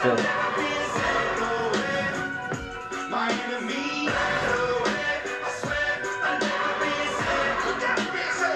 stil. 0.00 0.16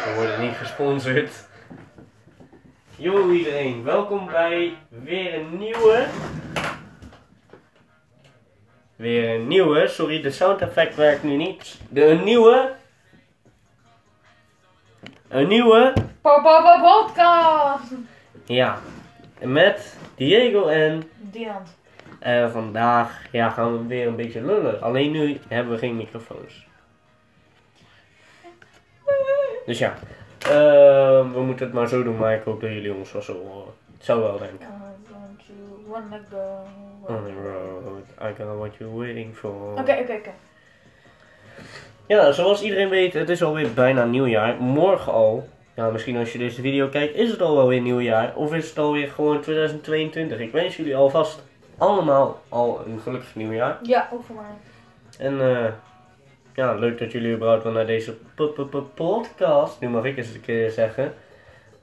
We 0.04 0.12
worden 0.16 0.40
niet 0.40 0.56
gesponsord. 0.56 1.48
Yo 2.96 3.30
iedereen, 3.30 3.84
welkom 3.84 4.26
bij 4.26 4.76
weer 4.88 5.34
een 5.34 5.58
nieuwe. 5.58 6.06
Weer 8.96 9.34
een 9.34 9.46
nieuwe, 9.46 9.88
sorry 9.88 10.20
de 10.20 10.30
sound 10.30 10.60
effect 10.60 10.94
werkt 10.96 11.22
nu 11.22 11.36
niet. 11.36 11.80
De, 11.88 12.04
een 12.04 12.24
nieuwe. 12.24 12.72
Een 15.28 15.48
nieuwe. 15.48 15.92
Papa 16.20 16.80
podcast. 16.80 17.92
Ja, 18.44 18.78
met 19.44 19.96
Diego 20.14 20.66
en. 20.66 21.02
Dian. 21.16 21.62
En 22.18 22.50
vandaag 22.50 23.22
ja, 23.32 23.50
gaan 23.50 23.78
we 23.78 23.86
weer 23.86 24.06
een 24.06 24.16
beetje 24.16 24.42
lullen. 24.42 24.82
Alleen 24.82 25.10
nu 25.10 25.38
hebben 25.48 25.72
we 25.72 25.78
geen 25.78 25.96
microfoons. 25.96 26.66
Dus 29.66 29.78
ja, 29.78 29.94
eh, 30.38 31.32
we 31.32 31.42
moeten 31.46 31.66
het 31.66 31.74
maar 31.74 31.88
zo 31.88 32.02
doen, 32.02 32.16
maar 32.16 32.34
ik 32.34 32.42
hoop 32.42 32.60
dat 32.60 32.70
jullie 32.70 32.94
ons 32.94 33.12
wel 33.12 33.22
zo 33.22 33.32
horen. 33.32 33.72
Het 33.96 34.04
zou 34.04 34.20
wel 34.20 34.38
denken. 34.38 34.66
I 34.66 35.12
don't 35.12 35.40
you 35.46 35.84
wanna 35.86 36.20
go? 36.30 36.66
On 37.14 37.24
the 37.24 37.32
road, 37.42 38.30
I 38.30 38.42
got 38.42 38.58
what 38.58 38.76
you're 38.76 38.96
waiting 38.96 39.36
for. 39.36 39.70
Oké, 39.70 39.80
oké, 39.80 40.12
oké. 40.12 40.30
Ja, 42.06 42.32
zoals 42.32 42.62
iedereen 42.62 42.88
weet, 42.88 43.12
het 43.12 43.28
is 43.28 43.42
alweer 43.42 43.72
bijna 43.72 44.04
nieuwjaar. 44.04 44.56
Morgen 44.56 45.12
al, 45.12 45.48
ja, 45.74 45.90
misschien 45.90 46.16
als 46.16 46.32
je 46.32 46.38
deze 46.38 46.60
video 46.60 46.88
kijkt, 46.88 47.14
is 47.14 47.30
het 47.30 47.40
al 47.40 47.56
wel 47.56 47.68
weer 47.68 47.80
nieuwjaar. 47.80 48.36
Of 48.36 48.54
is 48.54 48.68
het 48.68 48.78
alweer 48.78 49.08
gewoon 49.08 49.40
2022. 49.40 50.38
Ik 50.38 50.52
wens 50.52 50.76
jullie 50.76 50.96
alvast 50.96 51.42
allemaal 51.78 52.42
al 52.48 52.82
een 52.86 53.00
gelukkig 53.00 53.34
nieuwjaar. 53.34 53.78
Ja, 53.82 54.08
ook 54.12 54.22
voor 54.24 54.34
mij. 54.34 54.54
En 55.18 55.40
eh, 55.40 55.72
ja, 56.54 56.74
leuk 56.74 56.98
dat 56.98 57.12
jullie 57.12 57.34
überhaupt 57.34 57.62
wel 57.62 57.72
naar 57.72 57.86
deze 57.86 58.16
podcast, 58.94 59.80
nu 59.80 59.88
mag 59.88 60.04
ik 60.04 60.16
eens 60.16 60.34
een 60.34 60.40
keer 60.40 60.70
zeggen, 60.70 61.14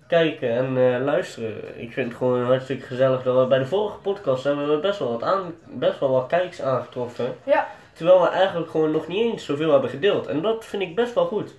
kijken 0.08 0.50
en 0.50 0.66
eh, 0.66 1.04
luisteren. 1.04 1.82
Ik 1.82 1.94
vind 1.94 2.08
het 2.08 2.18
gewoon 2.18 2.46
hartstikke 2.46 2.86
gezellig 2.86 3.24
dat 3.24 3.40
we 3.40 3.46
bij 3.46 3.60
de 3.60 3.66
vorige 3.66 3.98
podcast 3.98 4.44
hebben 4.44 4.70
we 4.70 4.80
best 4.80 5.00
wel 5.00 5.12
wat, 5.12 5.24
aan, 5.24 5.54
best 5.66 6.00
wel 6.00 6.12
wat 6.12 6.28
kijks 6.28 6.62
aangetroffen. 6.62 7.36
Ja. 7.44 7.68
Terwijl 7.94 8.22
we 8.22 8.28
eigenlijk 8.28 8.72
gewoon 8.72 8.92
nog 8.92 9.08
niet 9.08 9.32
eens 9.32 9.46
zoveel 9.46 9.72
hebben 9.72 9.90
gedeeld. 9.90 10.28
En 10.28 10.42
dat 10.42 10.66
vind 10.66 10.82
ik 10.82 10.96
best 10.96 11.14
wel 11.14 11.26
goed. 11.26 11.54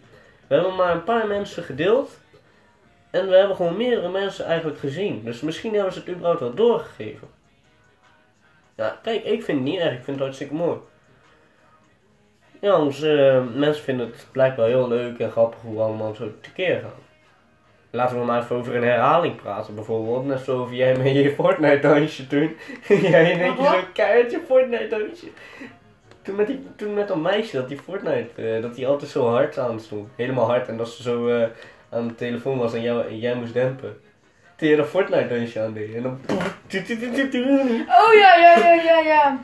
We 0.46 0.55
hebben 0.55 0.74
maar 0.74 0.94
een 0.94 1.05
paar 1.05 1.27
mensen 1.27 1.62
gedeeld. 1.62 2.20
En 3.12 3.28
we 3.28 3.36
hebben 3.36 3.56
gewoon 3.56 3.77
meerdere 3.77 4.08
mensen 4.08 4.44
eigenlijk 4.44 4.78
gezien. 4.78 5.24
Dus 5.24 5.41
misschien 5.41 5.74
hebben 5.74 5.92
ze 5.92 5.98
het 5.98 6.08
überhaupt 6.08 6.41
wel 6.41 6.55
doorgegeven. 6.55 7.28
Ja, 8.77 8.98
kijk, 9.02 9.24
ik 9.24 9.42
vind 9.42 9.58
het 9.58 9.68
niet 9.68 9.80
erg. 9.80 9.92
Ik 9.92 10.05
vind 10.05 10.16
het 10.16 10.18
hartstikke 10.18 10.55
mooi. 10.55 10.78
Ja, 12.60 12.80
onze 12.80 13.28
eh, 13.28 13.58
mensen 13.58 13.84
vinden 13.84 14.06
het 14.06 14.27
blijkbaar 14.33 14.66
heel 14.66 14.88
leuk 14.88 15.18
en 15.18 15.30
grappig 15.30 15.60
hoe 15.60 15.74
we 15.74 15.80
allemaal 15.80 16.14
zo 16.14 16.33
tekeer 16.40 16.80
gaan. 16.80 17.02
Laten 17.90 18.18
we 18.18 18.24
maar 18.24 18.42
even 18.42 18.56
over 18.56 18.77
een 18.77 18.83
herhaling 18.83 19.36
praten 19.36 19.74
bijvoorbeeld. 19.74 20.27
Net 20.27 20.40
zoals 20.40 20.70
jij 20.70 20.96
met 20.96 21.12
je 21.12 21.34
Fortnite 21.34 21.78
dansje 21.78 22.27
toen. 22.27 22.56
jij 23.10 23.36
keer 23.36 23.56
Wat? 23.56 23.66
zo'n 23.66 23.92
keihard 23.92 24.30
je 24.30 24.40
Fortnite 24.46 24.86
dansje. 24.88 25.27
Toen 26.22 26.34
met, 26.34 26.46
die, 26.46 26.66
toen 26.77 26.94
met 26.94 27.08
dat 27.08 27.16
meisje 27.16 27.56
dat 27.56 27.68
die 27.68 27.78
Fortnite, 27.78 28.42
eh, 28.42 28.62
dat 28.62 28.74
die 28.74 28.86
altijd 28.86 29.10
zo 29.10 29.28
hard 29.28 29.58
aan 29.58 29.80
stond. 29.80 30.08
Helemaal 30.16 30.46
hard. 30.46 30.68
En 30.68 30.77
dat 30.77 30.88
ze 30.88 31.02
zo 31.02 31.28
eh, 31.28 31.48
aan 31.92 32.08
de 32.08 32.14
telefoon 32.14 32.58
was 32.58 32.74
en, 32.74 32.82
jou, 32.82 33.06
en 33.06 33.18
jij 33.18 33.34
moest 33.34 33.52
dempen. 33.52 34.00
Toen 34.56 34.68
je 34.68 34.76
dat 34.76 34.88
Fortnite 34.88 35.34
dansje 35.34 35.60
aan 35.60 35.72
deed. 35.72 35.94
En 35.94 36.02
dan... 36.02 36.20
Oh 37.88 38.12
ja, 38.14 38.34
ja, 38.34 38.56
ja, 38.58 38.72
ja, 38.72 38.98
ja. 38.98 39.38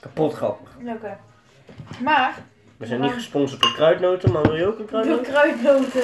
Kapot 0.00 0.34
grappig. 0.34 0.68
Oké. 0.86 1.18
Maar, 2.02 2.34
We 2.76 2.86
zijn 2.86 3.00
niet 3.00 3.12
gesponsord 3.12 3.62
door 3.62 3.74
kruidnoten, 3.74 4.32
maar 4.32 4.42
wil 4.42 4.56
je 4.56 4.66
ook 4.66 4.78
een 4.78 4.84
de 4.84 4.90
kruidnoot? 4.90 5.22
kruidnoten. 5.22 6.02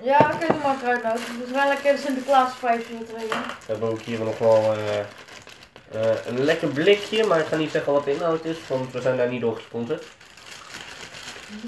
Ja, 0.00 0.30
oké, 0.34 0.46
doe 0.52 0.62
maar 0.62 0.76
kruidnoten. 0.76 1.38
Dus 1.40 1.50
wel 1.50 1.68
lekker 1.68 1.98
Sinterklaas 1.98 2.54
vijfje 2.54 2.94
erin. 2.94 3.28
We 3.28 3.66
hebben 3.66 3.88
ook 3.88 4.00
hier 4.00 4.18
nog 4.18 4.38
wel 4.38 4.72
eh, 4.72 4.98
eh, 4.98 6.26
een 6.26 6.44
lekker 6.44 6.68
blikje, 6.68 7.26
maar 7.26 7.40
ik 7.40 7.46
ga 7.46 7.56
niet 7.56 7.70
zeggen 7.70 7.92
wat 7.92 8.04
de 8.04 8.12
inhoud 8.12 8.44
is, 8.44 8.56
want 8.68 8.92
we 8.92 9.00
zijn 9.00 9.16
daar 9.16 9.28
niet 9.28 9.40
door 9.40 9.54
gesponsord. 9.54 10.04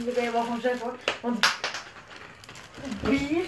Dat 0.04 0.14
kan 0.14 0.24
je 0.24 0.30
wel 0.30 0.42
gewoon 0.42 0.60
zeggen 0.60 0.80
hoor. 0.80 0.94
Want 1.20 1.46
bier. 3.02 3.44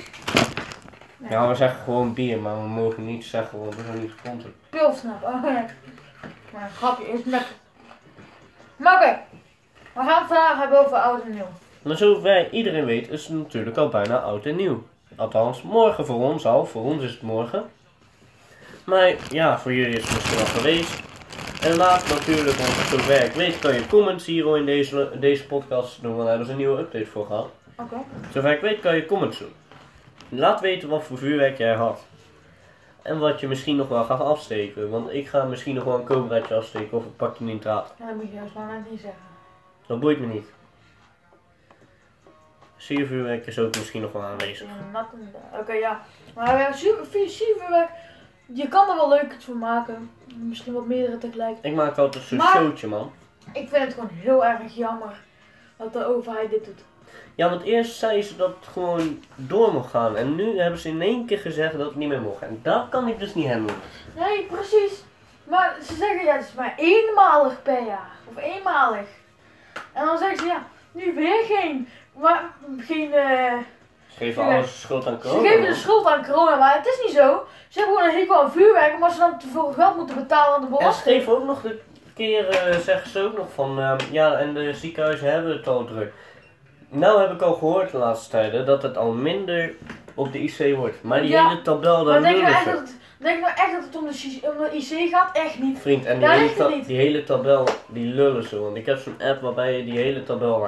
Nee. 1.17 1.31
Ja, 1.31 1.49
we 1.49 1.55
zeggen 1.55 1.83
gewoon 1.85 2.15
bier, 2.15 2.39
maar 2.39 2.63
we 2.63 2.69
mogen 2.69 3.07
niet 3.07 3.25
zeggen, 3.25 3.61
want 3.61 3.75
we 3.75 3.83
zijn 3.83 4.01
niet 4.01 4.11
gesponsord. 4.11 4.55
Pilsnap. 4.71 5.23
Oh 5.23 5.45
ja. 5.45 5.67
Maar 6.53 6.63
een 6.63 6.71
grapje 6.71 7.13
is 7.13 7.25
lekker. 7.25 7.55
Maar 8.77 8.95
oké. 8.95 9.19
We 9.93 10.01
gaan 10.01 10.19
het 10.19 10.27
vandaag 10.27 10.59
hebben 10.59 10.87
over 10.87 10.97
oud 10.97 11.23
en 11.23 11.31
nieuw. 11.31 11.49
Maar 11.83 11.97
zover 11.97 12.51
iedereen 12.53 12.85
weet, 12.85 13.09
is 13.09 13.27
het 13.27 13.37
natuurlijk 13.37 13.77
al 13.77 13.89
bijna 13.89 14.19
oud 14.19 14.47
en 14.47 14.57
nieuw. 14.57 14.87
Althans, 15.17 15.63
morgen 15.63 16.07
voor 16.07 16.21
ons 16.21 16.47
al, 16.47 16.67
voor 16.67 16.83
ons 16.83 17.03
is 17.03 17.11
het 17.11 17.23
morgen. 17.23 17.71
Maar 18.85 19.15
ja, 19.29 19.59
voor 19.59 19.73
jullie 19.73 19.97
is 19.97 20.05
het 20.05 20.15
misschien 20.15 20.39
al 20.39 20.47
geweest. 20.47 21.10
En 21.63 21.77
laat 21.77 22.09
natuurlijk, 22.09 22.57
want 22.57 22.71
zover 22.71 23.25
ik 23.25 23.33
weet, 23.33 23.59
kan 23.59 23.75
je 23.75 23.87
comments 23.87 24.27
hier 24.27 24.57
in 24.57 24.67
deze, 24.67 25.11
deze 25.21 25.47
podcast 25.47 26.03
doen, 26.03 26.11
want 26.11 26.19
daar 26.21 26.29
hebben 26.29 26.47
ze 26.47 26.53
een 26.53 26.59
nieuwe 26.59 26.79
update 26.79 27.07
voor 27.07 27.27
gehad. 27.27 27.51
Oké. 27.77 27.97
Zover 28.33 28.53
ik 28.53 28.61
weet 28.61 28.81
kan 28.81 28.97
je 28.97 29.07
comments 29.07 29.39
doen. 29.39 29.53
Laat 30.29 30.61
weten 30.61 30.89
wat 30.89 31.03
voor 31.05 31.19
vuurwerk 31.19 31.59
jij 31.59 31.75
had. 31.75 32.05
En 33.03 33.19
wat 33.19 33.41
je 33.41 33.49
misschien 33.49 33.77
nog 33.77 33.89
wel 33.89 34.05
gaat 34.05 34.21
afsteken. 34.21 34.91
Want 34.91 35.13
ik 35.13 35.29
ga 35.29 35.45
misschien 35.45 35.75
nog 35.75 35.85
wel 35.85 35.99
een 35.99 36.05
cobraatje 36.05 36.55
afsteken 36.55 36.97
of 36.99 37.05
een 37.05 37.17
pakje 37.17 37.45
nitraat. 37.45 37.95
Ja, 37.99 38.07
dat 38.07 38.15
moet 38.15 38.25
je 38.29 38.35
juist 38.35 38.55
maar 38.55 38.67
net 38.67 38.91
niet 38.91 39.01
zeggen. 39.01 39.21
Dat 39.87 40.01
boeit 40.01 40.21
me 40.21 40.27
niet. 40.27 40.47
Siervuurwerk 42.77 43.47
is 43.47 43.59
ook 43.59 43.77
misschien 43.77 44.01
nog 44.03 44.13
wel 44.13 44.23
aanwezig. 44.23 44.67
Ja, 44.93 45.09
Oké, 45.61 45.73
ja. 45.73 46.01
Maar 46.35 46.59
ja, 46.59 46.73
su- 46.73 47.05
vi- 47.11 47.29
vuurwerk, 47.31 47.89
je 48.53 48.69
kan 48.69 48.89
er 48.89 48.95
wel 48.97 49.09
leuk 49.09 49.33
iets 49.33 49.45
van 49.45 49.59
maken. 49.59 50.11
Misschien 50.35 50.73
wat 50.73 50.87
meerdere 50.87 51.19
tegelijk. 51.19 51.57
Ik 51.63 51.75
maak 51.75 51.99
altijd 51.99 52.25
zo'n 52.25 52.39
Maar- 52.39 52.57
showtje 52.57 52.87
man. 52.89 53.13
Ik 53.53 53.69
vind 53.69 53.85
het 53.85 53.95
gewoon 53.95 54.11
heel 54.13 54.45
erg 54.45 54.75
jammer 54.75 55.21
dat 55.77 55.93
de 55.93 56.05
overheid 56.05 56.51
dit 56.51 56.65
doet. 56.65 56.85
Ja, 57.35 57.49
want 57.51 57.63
eerst 57.63 57.97
zei 57.99 58.23
ze 58.23 58.37
dat 58.37 58.49
het 58.61 58.67
gewoon 58.73 59.25
door 59.37 59.73
mocht 59.73 59.91
gaan. 59.91 60.17
En 60.17 60.35
nu 60.35 60.59
hebben 60.59 60.79
ze 60.81 60.89
in 60.89 61.03
één 61.03 61.27
keer 61.27 61.39
gezegd 61.39 61.77
dat 61.79 61.87
het 61.87 61.97
niet 61.97 62.09
meer 62.09 62.21
mocht. 62.21 62.43
En 62.43 62.61
dat 62.63 62.89
kan 62.89 63.09
ik 63.09 63.19
dus 63.19 63.35
niet 63.35 63.49
handelen. 63.49 63.81
Nee, 64.17 64.47
precies. 64.47 65.03
Maar 65.45 65.77
ze 65.83 65.95
zeggen 65.95 66.25
ja, 66.25 66.33
het 66.37 66.45
is 66.45 66.53
maar 66.55 66.75
eenmalig 66.77 67.63
per 67.63 67.85
jaar. 67.87 68.11
Of 68.35 68.43
eenmalig. 68.43 69.07
En 69.93 70.05
dan 70.07 70.19
zeggen 70.19 70.39
ze 70.39 70.45
ja, 70.47 70.63
nu 70.93 71.15
weer 71.15 71.45
geen. 71.49 71.89
Maar 72.13 72.51
geen. 72.79 73.13
eh, 73.13 73.53
geven 74.25 74.43
alles 74.43 74.67
de 74.73 74.79
schuld 74.79 75.07
aan 75.07 75.19
ze 75.23 75.29
corona. 75.29 75.49
geven 75.49 75.65
de 75.65 75.75
schuld 75.75 76.07
aan 76.07 76.27
corona, 76.27 76.57
maar 76.57 76.75
het 76.77 76.87
is 76.87 77.01
niet 77.07 77.15
zo. 77.17 77.43
Ze 77.69 77.79
hebben 77.79 77.97
gewoon 77.97 78.11
een 78.13 78.19
hekel 78.19 78.43
aan 78.43 78.53
vuurwerk, 78.53 78.95
omdat 78.95 79.13
ze 79.13 79.19
dan 79.19 79.39
te 79.39 79.47
veel 79.53 79.73
geld 79.77 79.97
moeten 79.97 80.17
betalen 80.17 80.55
aan 80.55 80.61
de 80.61 80.67
En 80.67 80.73
ze 80.73 80.79
belasting. 80.79 81.17
geven 81.17 81.33
ook 81.33 81.45
nog 81.45 81.61
de 81.63 81.81
keer, 82.15 82.49
eh, 82.49 82.77
zeggen 82.79 83.11
ze 83.11 83.23
ook 83.25 83.37
nog 83.37 83.47
van, 83.55 83.81
ehm, 83.81 83.99
ja, 84.11 84.33
en 84.39 84.55
de 84.55 84.75
ziekenhuizen 84.75 85.33
hebben 85.33 85.53
het 85.57 85.67
al 85.69 85.85
druk. 85.85 86.13
Nou 86.89 87.21
heb 87.21 87.33
ik 87.33 87.43
al 87.43 87.55
gehoord 87.55 87.91
de 87.91 87.97
laatste 87.99 88.31
tijden 88.31 88.67
dat 88.67 88.83
het 88.83 88.97
al 88.97 89.13
minder 89.13 89.75
op 90.15 90.33
de 90.33 90.39
IC 90.43 90.77
wordt. 90.77 91.03
Maar 91.03 91.21
die 91.21 91.31
Ja, 91.31 91.49
hele 91.49 91.63
tabel, 91.63 92.05
daar 92.05 92.21
Maar 92.21 92.31
denk 92.31 92.43
nou 92.43 92.55
echt 92.55 92.65
ze. 92.65 92.71
dat 92.71 92.79
het, 92.79 92.97
denk 93.19 93.41
nou 93.41 93.53
echt 93.57 93.73
dat 93.73 93.85
het 93.85 93.97
om 93.97 94.07
de, 94.07 94.13
C- 94.41 94.49
om 94.53 94.65
de 94.65 94.77
IC 94.77 95.09
gaat? 95.11 95.37
Echt 95.37 95.59
niet. 95.59 95.79
Vriend, 95.79 96.05
en 96.05 96.19
die, 96.19 96.29
hele, 96.29 96.83
die 96.87 96.97
hele 96.97 97.25
tabel, 97.25 97.65
die 97.87 98.07
lullen 98.15 98.45
ze. 98.49 98.61
Want 98.61 98.77
ik 98.77 98.87
heb 98.87 98.99
zo'n 98.99 99.17
app 99.23 99.41
waarbij 99.43 99.77
je 99.77 99.85
die 99.85 99.99
hele 99.99 100.23
tabel. 100.23 100.67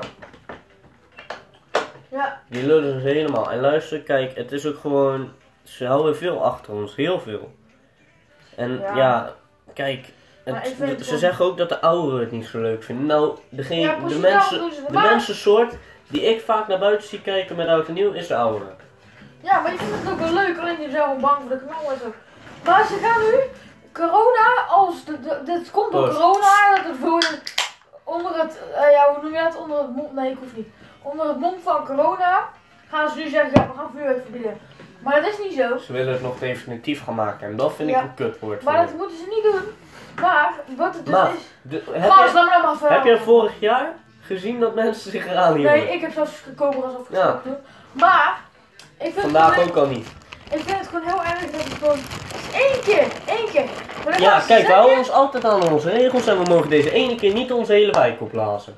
Ja, 2.12 2.40
Die 2.48 2.66
lullen 2.66 3.00
ze 3.00 3.06
helemaal. 3.08 3.50
En 3.50 3.60
luister, 3.60 4.00
kijk, 4.00 4.36
het 4.36 4.52
is 4.52 4.66
ook 4.66 4.78
gewoon, 4.78 5.32
ze 5.62 5.86
houden 5.86 6.16
veel 6.16 6.44
achter 6.44 6.72
ons, 6.72 6.96
heel 6.96 7.20
veel. 7.20 7.52
En 8.56 8.78
ja, 8.80 8.96
Ja. 8.96 9.34
kijk, 9.74 10.12
het- 10.44 11.04
ze 11.06 11.18
zeggen 11.18 11.44
ook 11.44 11.56
dat 11.56 11.68
de 11.68 11.80
ouderen 11.80 12.20
het 12.20 12.30
niet 12.30 12.46
zo 12.46 12.60
leuk 12.60 12.82
vinden. 12.82 13.06
Nou, 13.06 13.38
degene, 13.48 13.80
Ja, 13.80 13.96
de, 14.08 14.18
mensen, 14.18 14.58
de 14.58 14.92
Maar- 14.92 15.10
mensensoort 15.10 15.74
die 16.08 16.22
ik 16.22 16.40
vaak 16.40 16.66
naar 16.68 16.78
buiten 16.78 17.08
zie 17.08 17.20
kijken 17.22 17.56
met 17.56 17.68
oud 17.68 17.88
en 17.88 17.94
nieuw, 17.94 18.12
is 18.12 18.26
de 18.26 18.36
ouderen. 18.36 18.76
ja, 19.40 19.60
maar 19.60 19.72
je 19.72 19.78
vindt 19.78 19.94
het 20.02 20.12
ook 20.12 20.18
wel 20.18 20.32
leuk, 20.32 20.58
alleen 20.58 20.80
je 20.80 20.90
zijn 20.90 21.02
gewoon 21.02 21.20
bang 21.20 21.36
voor 21.40 21.48
de 21.50 21.58
knal 21.66 21.92
en 21.92 21.98
zo. 21.98 22.12
Maar 22.64 22.86
ze 22.86 22.98
gaan 23.02 23.20
nu, 23.22 23.34
corona, 23.92 24.64
als 24.68 25.04
de, 25.04 25.20
de, 25.20 25.40
dit 25.44 25.70
komt 25.70 25.92
door 25.92 26.08
corona, 26.08 26.74
dat 26.76 26.84
het 26.84 26.96
voor 27.00 27.22
onder 28.04 28.34
het, 28.40 28.58
eh, 28.74 28.90
ja, 28.90 29.12
hoe 29.14 29.22
noem 29.22 29.32
je 29.34 29.42
dat, 29.42 29.56
onder 29.56 29.78
het 29.78 29.94
mond, 29.96 30.12
nee 30.14 30.30
ik 30.30 30.36
hoef 30.38 30.56
niet. 30.56 30.68
Onder 31.02 31.28
het 31.28 31.38
mond 31.38 31.62
van 31.62 31.84
corona 31.86 32.48
gaan 32.88 33.10
ze 33.10 33.18
nu 33.18 33.28
zeggen, 33.28 33.50
ja 33.54 33.66
we 33.66 33.78
gaan 33.78 33.90
vuurwerk 33.94 34.22
verbieden. 34.22 34.58
Maar 35.02 35.20
dat 35.22 35.30
is 35.30 35.38
niet 35.38 35.52
zo. 35.54 35.78
Ze 35.78 35.92
willen 35.92 36.12
het 36.12 36.22
nog 36.22 36.38
definitief 36.38 37.04
gaan 37.04 37.14
maken 37.14 37.46
en 37.48 37.56
dat 37.56 37.72
vind 37.74 37.88
ik 37.88 37.94
Ja. 37.94 38.02
een 38.02 38.14
kutwoord. 38.14 38.62
Maar 38.62 38.86
dat 38.86 38.96
moeten 38.96 39.16
ze 39.16 39.24
niet 39.28 39.42
doen. 39.52 39.62
Maar, 40.20 40.52
wat 40.76 40.94
het 40.94 41.04
dus 41.06 41.14
Maar, 41.14 41.30
is... 41.34 41.40
De- 41.62 41.82
heb, 41.92 42.10
Gast, 42.10 42.28
je, 42.28 42.34
laat 42.34 42.44
me 42.44 42.50
nou 42.50 42.62
maar 42.62 42.76
verhalen. 42.76 43.02
heb 43.08 43.18
je 43.18 43.24
vorig 43.24 43.52
jaar 43.60 43.92
gezien 44.20 44.60
dat 44.60 44.74
mensen 44.74 45.10
zich 45.10 45.26
eraan 45.26 45.54
hielden? 45.54 45.72
Nee, 45.72 45.92
ik 45.92 46.00
heb 46.00 46.12
zelfs 46.12 46.42
cobras 46.56 46.94
afgestoken. 46.98 47.60
Maar, 47.92 48.40
ik 48.98 49.12
vind, 49.12 49.20
Vandaag 49.20 49.54
het 49.54 49.68
ook 49.70 49.76
al 49.76 49.86
niet. 49.86 50.06
ik 50.50 50.60
vind 50.60 50.78
het 50.78 50.86
gewoon 50.88 51.04
heel 51.06 51.22
erg 51.24 51.40
dat 51.50 51.64
het 51.64 51.72
gewoon 51.72 51.98
één 52.54 52.80
keer, 52.84 53.06
één 53.26 53.48
keer. 53.52 53.64
Maar 54.04 54.12
dan 54.12 54.20
Ja, 54.22 54.40
kijk, 54.46 54.66
we 54.66 54.72
houden 54.72 54.98
ons 54.98 55.10
altijd 55.10 55.44
aan 55.44 55.62
onze 55.72 55.90
regels 55.90 56.26
en 56.26 56.42
we 56.44 56.50
mogen 56.50 56.70
deze 56.70 56.90
ene 56.92 57.14
keer 57.14 57.32
niet 57.32 57.52
onze 57.52 57.72
hele 57.72 57.92
wijk 57.92 58.20
opblazen. 58.20 58.76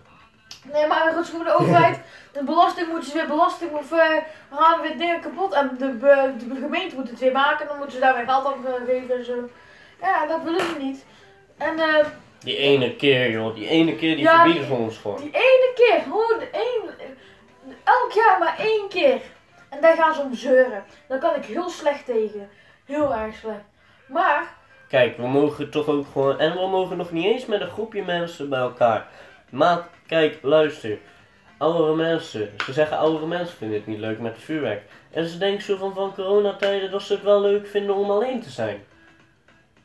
Nee, 0.73 0.87
maar 0.87 1.13
goed, 1.17 1.29
voor 1.29 1.45
de 1.45 1.55
overheid, 1.59 2.01
de 2.33 2.45
belasting 2.45 2.89
moeten 2.89 3.11
ze 3.11 3.17
weer 3.17 3.27
belasting 3.27 3.73
of 3.73 3.93
eh, 3.93 3.99
we 4.51 4.57
gaan 4.57 4.81
weer 4.81 4.99
dingen 4.99 5.21
kapot. 5.21 5.53
En 5.53 5.77
de, 5.79 5.89
be- 5.89 6.33
de 6.39 6.55
gemeente 6.61 6.95
moet 6.95 7.11
het 7.11 7.19
weer 7.19 7.33
maken, 7.33 7.67
dan 7.67 7.77
moeten 7.77 7.95
ze 7.95 8.01
daar 8.01 8.15
weer 8.15 8.25
geld 8.25 8.47
aan 8.47 8.65
geven 8.87 9.17
en 9.17 9.25
zo. 9.25 9.49
Ja, 10.01 10.27
dat 10.27 10.43
willen 10.43 10.61
ze 10.61 10.77
niet. 10.79 11.05
En 11.59 11.79
eh, 11.79 12.05
Die 12.39 12.57
ene 12.57 12.97
keer, 12.97 13.31
joh, 13.31 13.55
die 13.55 13.69
ene 13.69 13.95
keer 13.97 14.15
die 14.15 14.25
Ja, 14.25 14.35
verbieden 14.37 14.67
ze 14.67 14.73
ons 14.73 14.97
gewoon. 14.99 15.17
die 15.21 15.31
ene 15.33 15.73
keer, 15.75 16.01
gewoon 16.03 16.41
één, 16.53 16.95
elk 17.85 18.13
jaar 18.13 18.39
maar 18.39 18.55
één 18.59 18.89
keer. 18.89 19.21
En 19.69 19.81
daar 19.81 19.97
gaan 19.97 20.15
ze 20.15 20.21
om 20.21 20.35
zeuren. 20.35 20.85
Daar 21.09 21.19
kan 21.19 21.35
ik 21.35 21.45
heel 21.45 21.69
slecht 21.71 22.05
tegen. 22.05 22.51
Heel 22.85 23.15
erg 23.15 23.35
slecht. 23.37 23.65
Maar, 24.09 24.55
Kijk, 24.89 25.17
we 25.17 25.27
mogen 25.27 25.71
toch 25.71 25.87
ook 25.89 26.07
gewoon. 26.13 26.39
En 26.39 26.53
we 26.53 26.67
mogen 26.67 26.97
nog 26.97 27.11
niet 27.11 27.25
eens 27.25 27.47
met 27.47 27.61
een 27.61 27.71
groepje 27.71 28.03
mensen 28.05 28.49
bij 28.49 28.59
elkaar. 28.61 29.07
Maar 29.51 29.87
kijk, 30.07 30.39
luister. 30.43 30.99
Oudere 31.59 31.95
mensen. 31.95 32.51
Ze 32.65 32.73
zeggen 32.73 32.99
oudere 32.99 33.27
mensen 33.27 33.57
vinden 33.57 33.77
het 33.79 33.87
niet 33.87 33.99
leuk 33.99 34.19
met 34.19 34.35
het 34.35 34.45
vuurwerk. 34.45 34.83
En 35.11 35.27
ze 35.27 35.39
denken 35.39 35.63
zo 35.65 35.77
van 35.77 35.95
van 35.95 36.15
coronatijden 36.15 36.91
dat 36.91 37.03
ze 37.03 37.13
het 37.13 37.23
wel 37.23 37.41
leuk 37.41 37.67
vinden 37.67 37.95
om 37.95 38.11
alleen 38.11 38.43
te 38.43 38.51
zijn. 38.51 38.85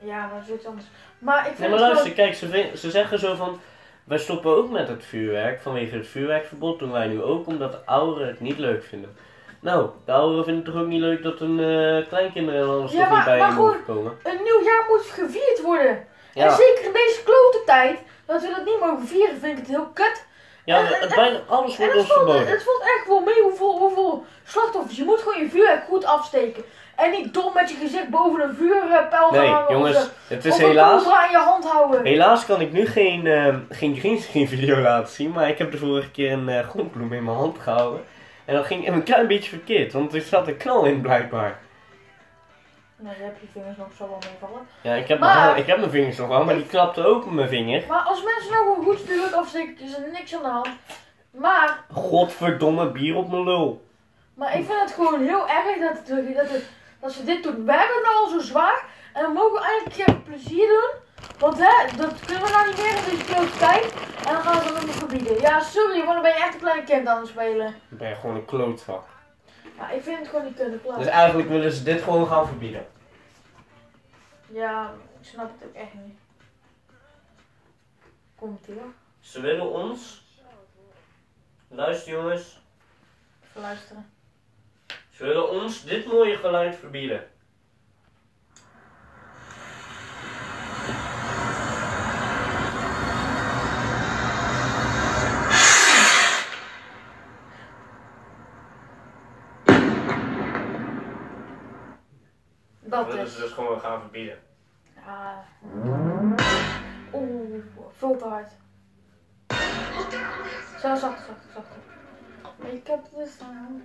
ja, 0.04 0.28
maar 0.28 0.40
dat 0.40 0.48
is 0.50 0.56
iets 0.56 0.66
anders. 0.66 0.86
Maar 1.20 1.40
ik 1.40 1.46
vind 1.46 1.60
Nee, 1.60 1.70
maar 1.70 1.80
luister, 1.80 2.12
kijk, 2.12 2.34
ze, 2.36 2.72
ze 2.76 2.92
zeggen 2.92 3.20
zo 3.20 3.36
van. 3.36 3.60
Wij 4.04 4.18
stoppen 4.18 4.56
ook 4.56 4.70
met 4.72 4.88
het 4.88 5.06
vuurwerk 5.06 5.62
vanwege 5.62 5.96
het 5.96 6.08
vuurwerkverbod. 6.08 6.80
Doen 6.80 6.92
wij 6.92 7.08
nu 7.08 7.22
ook 7.22 7.48
omdat 7.48 7.72
de 7.72 7.86
ouderen 7.86 8.28
het 8.28 8.40
niet 8.40 8.58
leuk 8.58 8.84
vinden. 8.84 9.16
Nou, 9.62 9.90
de 10.06 10.12
ouderen 10.12 10.44
vinden 10.44 10.64
het 10.64 10.74
toch 10.74 10.82
ook 10.84 10.88
niet 10.90 11.00
leuk 11.02 11.24
dat 11.24 11.40
hun 11.40 11.60
eh, 11.60 12.08
kleinkinderen 12.08 12.62
dan 12.62 12.76
anders 12.76 12.94
Ja, 12.94 13.08
toch 13.08 13.16
niet 13.16 13.26
bij 13.26 13.38
maar 13.38 13.50
je 13.50 13.56
mogen 13.56 13.86
komen. 13.86 14.12
een 14.24 14.44
nieuw 14.44 14.64
jaar 14.64 14.86
moet 14.90 15.06
gevierd 15.06 15.62
worden. 15.64 16.06
En 16.34 16.52
zeker 16.52 16.86
in 16.86 16.94
deze 16.94 17.22
klote 17.26 17.62
tijd, 17.66 18.00
dat 18.30 18.42
we 18.42 18.48
dat 18.56 18.66
niet 18.66 18.80
mogen 18.80 19.08
vieren, 19.08 19.40
vind 19.40 19.52
ik 19.58 19.58
het 19.58 19.76
heel 19.76 19.88
kut. 19.94 20.26
ja 20.66 20.78
en- 20.80 20.86
het, 20.86 21.10
en- 21.10 21.16
bijna 21.16 21.40
alles 21.48 21.78
wordt 21.78 21.96
ons 21.96 22.12
verboden. 22.14 22.48
het 22.48 22.64
valt 22.64 22.82
echt 22.82 23.08
wel 23.08 23.20
mee 23.22 23.42
hoeveel, 23.42 23.78
hoeveel 23.80 24.26
slachtoffers. 24.44 24.98
Je 24.98 25.04
moet 25.04 25.20
gewoon 25.22 25.40
je 25.44 25.50
vuurwerk 25.50 25.84
goed 25.84 26.06
afsteken. 26.06 26.64
En 26.96 27.12
niet 27.12 27.34
dom 27.34 27.54
met 27.54 27.70
je 27.70 27.76
gezicht 27.82 28.10
boven 28.10 28.42
een 28.44 28.56
vuurpijl 28.56 29.28
gaan 29.30 29.32
Nee, 29.68 29.76
jongens, 29.78 29.98
of, 29.98 30.12
het 30.28 30.46
is 30.46 30.58
helaas. 30.58 31.04
in 31.04 31.32
je 31.32 31.38
hand 31.38 31.66
houden. 31.66 32.06
Helaas 32.06 32.46
kan 32.46 32.62
ik 32.62 32.72
nu 32.72 32.86
geen, 32.86 33.28
eh, 33.28 33.56
geen 33.70 33.96
greenscreen 33.98 34.48
video 34.48 34.78
laten 34.80 35.14
zien, 35.14 35.32
maar 35.32 35.50
ik 35.50 35.58
heb 35.58 35.72
de 35.72 35.78
vorige 35.78 36.12
keer 36.12 36.32
een 36.32 36.50
eh 36.50 36.68
grondbloem 36.70 37.14
in 37.14 37.24
mijn 37.24 37.38
hand 37.38 37.58
gehouden. 37.60 38.04
En 38.46 38.56
dat 38.56 38.66
ging 38.66 38.88
een 38.88 39.04
klein 39.04 39.28
beetje 39.28 39.50
verkeerd, 39.50 39.94
want 39.94 40.14
er 40.14 40.22
zat 40.22 40.48
een 40.48 40.58
knal 40.58 40.86
in 40.86 41.02
blijkbaar. 41.02 41.60
Nou, 43.02 43.16
je 43.18 43.24
hebt 43.24 43.40
je 43.42 43.48
vingers 43.52 43.78
nog 43.78 43.88
zo 43.98 44.08
wel 44.08 44.18
meevallen. 44.32 44.68
Ja, 44.82 44.94
ik 44.94 45.08
heb, 45.08 45.20
Maar- 45.20 45.46
mijn, 45.46 45.58
ik 45.58 45.66
heb 45.68 45.78
mijn 45.78 45.92
vingers 45.92 46.18
nog 46.18 46.28
wel, 46.28 46.46
maar 46.46 46.56
die 46.56 46.66
klapte 46.66 47.06
ook 47.06 47.26
op 47.26 47.32
mijn 47.32 47.48
vinger. 47.50 47.84
Maar 47.88 48.02
als 48.02 48.24
mensen 48.24 48.52
nou 48.52 48.64
gewoon 48.64 48.84
goed 48.84 49.02
vuurwerk 49.06 49.34
afsteken, 49.34 49.80
is 49.86 49.98
er 49.98 50.12
niks 50.12 50.36
aan 50.36 50.42
de 50.42 50.48
hand. 50.50 50.68
Maar, 51.32 51.84
Godverdomme, 51.94 52.92
bier 52.92 53.16
op 53.16 53.30
mijn 53.30 53.44
lul. 53.44 53.88
maar 54.34 54.58
ik 54.58 54.66
vind 54.66 54.80
het 54.80 54.92
gewoon 54.92 55.22
heel 55.22 55.48
erg 55.50 55.80
dat, 55.80 55.98
het, 56.08 56.36
dat, 56.36 56.50
het, 56.50 56.70
dat 57.02 57.12
ze 57.12 57.24
dit 57.24 57.44
doen. 57.44 57.66
We 57.66 57.72
hebben 57.72 57.96
het 57.96 58.06
nou 58.06 58.16
al 58.24 58.28
zo 58.30 58.40
zwaar. 58.40 58.84
En 59.14 59.22
dan 59.22 59.34
mogen 59.34 59.52
we 59.54 59.60
eigenlijk 59.66 59.98
een 59.98 60.06
keer 60.06 60.16
plezier 60.16 60.68
doen. 60.68 60.90
Want 61.40 61.58
hè, 61.58 61.98
dat 61.98 62.20
kunnen 62.26 62.44
we 62.44 62.50
nou 62.52 62.68
niet 62.68 62.78
meer 62.78 62.96
in 62.98 63.04
deze 63.18 63.26
klote 63.34 63.58
tijd. 63.58 63.94
En 64.28 64.34
dan 64.34 64.42
gaan 64.42 64.62
ze 64.62 64.74
het 64.74 64.86
nog 64.86 64.96
verbieden. 64.96 65.40
Ja, 65.42 65.60
sorry, 65.60 66.04
maar 66.04 66.14
dan 66.14 66.22
ben 66.22 66.32
je 66.32 66.38
echt 66.38 66.54
een 66.54 66.60
klein 66.60 66.84
kind 66.84 67.08
aan 67.08 67.20
het 67.20 67.28
spelen. 67.28 67.76
Dan 67.90 67.98
ben 67.98 68.10
je 68.10 68.16
gewoon 68.16 68.36
een 68.36 68.46
klootzak. 68.46 69.04
Maar 69.78 69.96
ik 69.96 70.02
vind 70.04 70.20
het 70.20 70.28
gewoon 70.28 70.46
niet 70.46 70.56
kunnen, 70.56 70.82
klaar. 70.82 70.98
Dus 70.98 71.08
eigenlijk 71.08 71.50
willen 71.50 71.72
ze 71.72 71.84
dit 71.84 72.02
gewoon 72.02 72.28
gaan 72.28 72.48
verbieden. 72.48 72.88
Ja, 74.48 74.94
ik 75.20 75.28
snap 75.28 75.52
het 75.60 75.68
ook 75.68 75.76
echt 75.76 75.94
niet. 75.94 76.18
Komt 78.36 78.68
ie 78.68 78.74
hoor. 78.74 78.94
Ze 79.20 79.42
willen 79.42 79.72
ons... 79.72 80.28
Luister 81.68 82.14
jongens. 82.14 82.60
Even 83.44 83.62
luisteren. 83.62 84.10
Ze 85.10 85.24
willen 85.26 85.50
ons 85.50 85.84
dit 85.84 86.06
mooie 86.06 86.38
geluid 86.38 86.76
verbieden. 86.76 87.28
Dat 102.90 103.08
willen 103.08 103.26
is. 103.26 103.34
ze 103.34 103.42
dus 103.42 103.49
gewoon 103.60 103.80
gaan 103.80 104.00
verbieden. 104.00 104.38
Ja. 105.06 105.44
Oeh, 107.14 107.64
veel 107.98 108.18
te 108.18 108.26
hard. 108.26 108.52
Zo, 110.82 110.96
zacht, 110.96 111.00
zacht, 111.00 111.46
zacht. 111.54 111.68
Ik 112.72 112.88
heb 112.88 113.00
de 113.16 113.32
sound. 113.38 113.84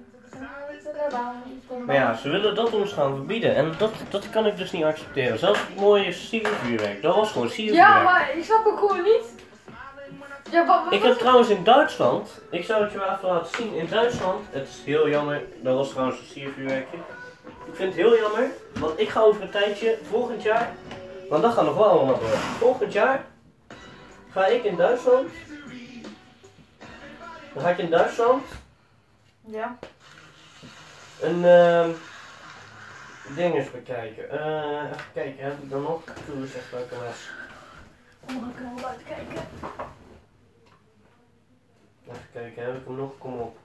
Maar 1.87 1.95
ja, 1.95 2.15
ze 2.15 2.29
willen 2.29 2.55
dat 2.55 2.73
ons 2.73 2.93
gaan 2.93 3.15
verbieden. 3.15 3.55
En 3.55 3.75
dat, 3.79 3.93
dat 4.09 4.31
kan 4.31 4.47
ik 4.47 4.57
dus 4.57 4.73
niet 4.73 4.85
accepteren. 4.85 5.39
Zelfs 5.39 5.61
het 5.61 5.77
mooie 5.77 6.13
siervuurwerk. 6.13 7.03
Dat 7.03 7.15
was 7.15 7.31
gewoon 7.31 7.49
siervuurwerk. 7.49 7.97
Ja, 7.97 8.03
maar 8.03 8.37
ik 8.37 8.45
snap 8.45 8.65
het 8.65 8.79
gewoon 8.79 9.03
niet. 9.03 9.43
Ja, 10.51 10.67
wat, 10.67 10.85
wat, 10.85 10.93
Ik 10.93 11.03
heb 11.03 11.19
trouwens 11.19 11.49
in 11.49 11.65
Duitsland, 11.65 12.41
ik 12.51 12.65
zou 12.65 12.83
het 12.83 12.93
je 12.93 12.99
wel 12.99 13.11
even 13.11 13.29
laten 13.29 13.57
zien. 13.57 13.75
In 13.75 13.87
Duitsland, 13.87 14.45
het 14.51 14.69
is 14.69 14.83
heel 14.85 15.09
jammer, 15.09 15.43
dat 15.63 15.77
was 15.77 15.91
trouwens 15.91 16.19
een 16.19 16.27
siervuurwerkje. 16.27 16.99
Ik 17.67 17.75
vind 17.75 17.95
het 17.95 18.03
heel 18.03 18.17
jammer, 18.19 18.51
want 18.79 19.01
ik 19.01 19.09
ga 19.09 19.21
over 19.21 19.43
een 19.43 19.51
tijdje, 19.51 19.99
volgend 20.09 20.43
jaar, 20.43 20.75
want 21.29 21.43
dat 21.43 21.53
gaat 21.53 21.65
nog 21.65 21.75
wel 21.75 21.85
allemaal 21.89 22.19
door. 22.19 22.29
Volgend 22.59 22.93
jaar 22.93 23.25
ga 24.31 24.47
ik 24.47 24.65
in 24.65 24.77
Duitsland, 24.77 25.31
dan 27.55 27.63
ga 27.63 27.69
ik 27.69 27.79
in 27.79 27.91
Duitsland 27.91 28.43
Ja. 29.41 29.79
een 31.21 31.45
ehm 31.45 31.91
ding 33.35 33.55
eens 33.55 33.71
bekijken. 33.71 34.31
Eh, 34.31 34.83
even 34.85 35.13
kijken, 35.13 35.45
heb 35.45 35.63
ik 35.63 35.71
dan 35.71 35.83
nog? 35.83 36.05
Doe 36.27 36.37
eens 36.37 36.55
even 36.55 36.79
welke 36.79 36.95
les. 37.05 37.31
Oh, 38.29 38.49
ik 38.49 38.55
kan 38.57 38.75
wel 38.75 38.83
buiten 38.83 39.07
kijken. 39.07 39.43
Even 42.09 42.27
kijken, 42.33 42.65
heb 42.65 42.77
ik 42.77 42.85
hem 42.87 42.97
nog? 42.97 43.19
Kom 43.19 43.41
op. 43.41 43.57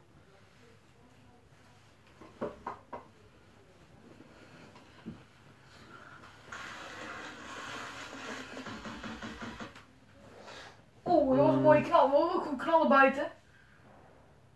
Oeh, 11.05 11.37
dat 11.37 11.45
was 11.45 11.55
een 11.55 11.61
mooie 11.61 11.81
knal. 11.81 12.09
We 12.09 12.15
horen 12.15 12.35
ook 12.35 12.41
gewoon 12.41 12.57
knallen 12.57 12.87
buiten. 12.89 13.31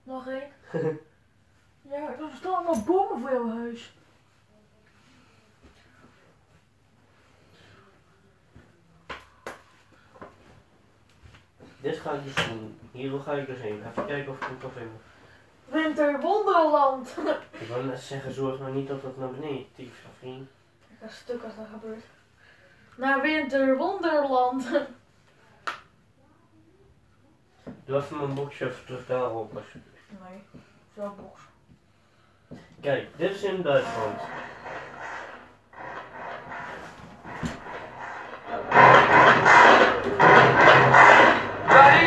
Nog 0.03 0.27
één. 0.27 0.51
ja, 1.91 2.07
er 2.07 2.29
staan 2.35 2.53
allemaal 2.53 2.83
bomen 2.83 3.21
voor 3.21 3.31
jouw 3.31 3.49
huis. 3.49 3.93
Dit 11.83 11.97
ga 11.97 12.11
ik 12.11 12.23
dus 12.23 12.47
doen. 12.47 12.79
Hier 12.91 13.19
ga 13.19 13.33
ik 13.33 13.47
dus 13.47 13.59
heen. 13.59 13.83
Even 13.89 14.05
kijken 14.05 14.31
of 14.31 14.37
ik 14.37 14.43
hem 14.47 14.57
kan 14.57 14.71
vinden. 14.71 15.01
Winterwonderland. 15.65 17.17
Ik 17.61 17.67
wou 17.67 17.85
net 17.85 17.99
zeggen, 17.99 18.33
zorg 18.33 18.59
nou 18.59 18.73
niet 18.73 18.87
dat 18.87 19.01
dat 19.01 19.17
naar 19.17 19.29
beneden 19.29 19.65
tieft, 19.75 19.99
vriend. 20.19 20.49
Ik 20.89 20.95
ga 21.01 21.07
stuk 21.07 21.43
als 21.43 21.55
dat 21.55 21.65
gebeurt. 21.73 22.03
Naar 22.95 23.21
Winterwonderland. 23.21 24.63
Doe 27.85 27.97
even 27.97 28.17
mijn 28.17 28.33
boxje 28.33 28.65
even 28.65 28.85
terug 28.85 29.05
daarop. 29.05 29.55
alsjeblieft. 29.55 30.03
Nee, 30.09 30.61
zo 30.95 31.13
box. 31.21 31.41
Kijk, 32.81 33.17
dit 33.17 33.31
is 33.31 33.43
in 33.43 33.61
Duitsland. 33.61 34.19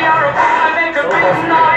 Europe, 0.06 0.36
I 0.38 0.70
make 0.78 0.94
a 0.94 1.02
big 1.02 1.48
noise. 1.50 1.75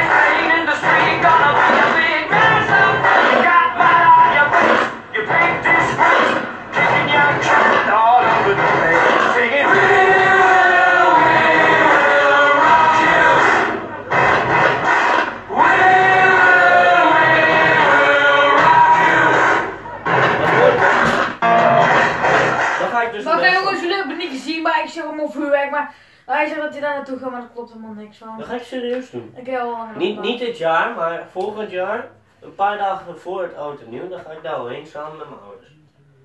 Hij 26.38 26.48
zegt 26.48 26.62
dat 26.62 26.71
hij 26.71 26.81
daar 26.81 26.95
naartoe 26.95 27.19
gaat, 27.19 27.31
maar 27.31 27.41
dat 27.41 27.50
klopt 27.53 27.69
helemaal 27.71 27.93
niks 27.93 28.17
van. 28.17 28.38
Dat 28.38 28.48
ga 28.48 28.53
ik 28.55 28.63
serieus 28.63 29.09
doen. 29.09 29.33
Ik 29.36 29.45
heb 29.45 29.59
al 29.62 29.71
lang 29.71 29.95
Niet, 29.95 30.19
niet 30.19 30.39
dit 30.39 30.57
jaar, 30.57 30.95
maar 30.95 31.27
volgend 31.31 31.71
jaar, 31.71 32.07
een 32.41 32.55
paar 32.55 32.77
dagen 32.77 33.19
voor 33.19 33.41
het 33.41 33.55
oud 33.55 33.79
en 33.81 33.89
nieuw, 33.89 34.07
dan 34.09 34.19
ga 34.19 34.31
ik 34.31 34.43
daar 34.43 34.67
heen 34.69 34.88
samen 34.88 35.17
met 35.17 35.29
mijn 35.29 35.41
ouders. 35.41 35.71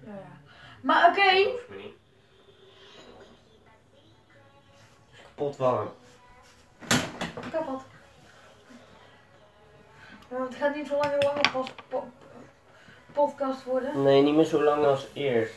Ja, 0.05 0.13
ja. 0.13 0.53
Maar 0.81 1.09
oké. 1.09 1.21
Geloof 1.21 1.69
me 1.69 1.77
niet. 1.77 1.95
Het 5.11 5.13
is 5.13 5.23
kapot 5.23 5.57
warm. 5.57 5.89
Kapot. 7.51 7.83
Ja, 10.29 10.43
het 10.45 10.55
gaat 10.55 10.75
niet 10.75 10.87
zo 10.87 10.95
lang 10.97 11.13
een 11.13 11.23
lange 11.25 11.65
po- 11.89 12.09
podcast 13.13 13.65
worden. 13.65 14.03
Nee, 14.03 14.23
niet 14.23 14.35
meer 14.35 14.45
zo 14.45 14.63
lang 14.63 14.85
als 14.85 15.07
eerst. 15.13 15.55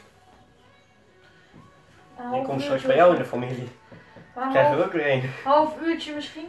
Een 2.18 2.34
Ik 2.34 2.44
kom 2.44 2.60
straks 2.60 2.84
bij 2.84 2.96
jou 2.96 3.12
in 3.13 3.20
de 3.22 3.25
familie. 3.27 3.70
Maar 4.38 4.50
Krijgen 4.50 4.72
we 4.72 4.77
half, 4.77 4.86
ook 4.86 4.94
weer 4.94 5.12
een. 5.12 5.29
half 5.44 5.82
uurtje 5.82 6.13
misschien. 6.15 6.48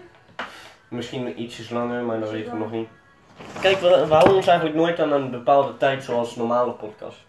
Misschien 0.89 1.41
ietsjes 1.43 1.71
langer, 1.71 2.03
maar 2.03 2.21
dat 2.21 2.31
weten 2.31 2.53
we 2.53 2.59
nog 2.59 2.71
niet. 2.71 2.89
Kijk, 3.61 3.77
we, 3.79 3.89
we 4.09 4.15
houden 4.15 4.35
ons 4.35 4.47
eigenlijk 4.47 4.79
nooit 4.79 5.01
aan 5.01 5.13
een 5.13 5.31
bepaalde 5.31 5.77
tijd 5.77 6.05
zoals 6.05 6.37
normale 6.37 6.73
podcast. 6.73 7.27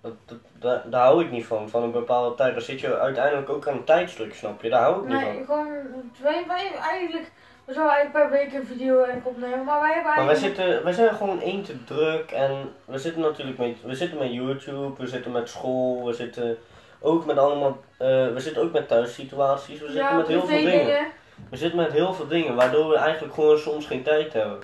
Dat, 0.00 0.12
dat, 0.24 0.38
daar, 0.58 0.82
daar 0.90 1.04
hou 1.04 1.24
ik 1.24 1.30
niet 1.30 1.46
van, 1.46 1.68
van 1.68 1.82
een 1.82 1.90
bepaalde 1.90 2.36
tijd. 2.36 2.54
Dan 2.54 2.62
zit 2.62 2.80
je 2.80 2.98
uiteindelijk 2.98 3.48
ook 3.48 3.68
aan 3.68 3.74
een 3.74 3.84
tijdsdruk, 3.84 4.34
snap 4.34 4.62
je? 4.62 4.70
Daar 4.70 4.82
hou 4.82 5.02
ik 5.02 5.08
niet 5.08 5.20
van. 5.22 5.32
Nee, 5.32 5.44
gewoon 5.44 6.12
twee, 6.20 6.46
wij 6.46 6.72
eigenlijk. 6.90 7.30
We 7.64 7.72
zouden 7.72 7.94
eigenlijk 7.96 8.28
per 8.28 8.38
week 8.38 8.54
een 8.54 8.66
video 8.66 8.96
eigenlijk 8.96 9.26
opnemen, 9.26 9.64
maar 9.64 9.80
wij 9.80 9.92
hebben 9.92 10.12
Maar 10.14 10.24
wij, 10.26 10.34
eigenlijk. 10.34 10.56
zitten, 10.56 10.84
wij 10.84 10.92
zijn 10.92 11.14
gewoon 11.14 11.40
één 11.40 11.62
te 11.62 11.84
druk 11.84 12.30
en 12.30 12.72
we 12.84 12.98
zitten 12.98 13.22
natuurlijk 13.22 13.58
met, 13.58 13.76
we 13.82 13.94
zitten 13.94 14.18
met 14.18 14.32
YouTube, 14.32 15.02
we 15.02 15.06
zitten 15.06 15.32
met 15.32 15.48
school, 15.48 16.04
we 16.04 16.12
zitten 16.12 16.58
ook 17.04 17.26
met 17.26 17.38
allemaal, 17.38 17.78
eh, 17.98 18.08
we 18.08 18.40
zitten 18.40 18.62
ook 18.62 18.72
met 18.72 18.88
thuissituaties, 18.88 19.80
we 19.80 19.90
zitten 19.90 20.16
met 20.16 20.26
heel 20.26 20.46
veel 20.46 20.70
dingen. 20.70 21.06
We 21.50 21.56
zitten 21.56 21.78
met 21.80 21.92
heel 21.92 22.14
veel 22.14 22.28
dingen, 22.28 22.54
waardoor 22.54 22.88
we 22.88 22.96
eigenlijk 22.96 23.34
gewoon 23.34 23.58
soms 23.58 23.86
geen 23.86 24.02
tijd 24.02 24.32
hebben. 24.32 24.58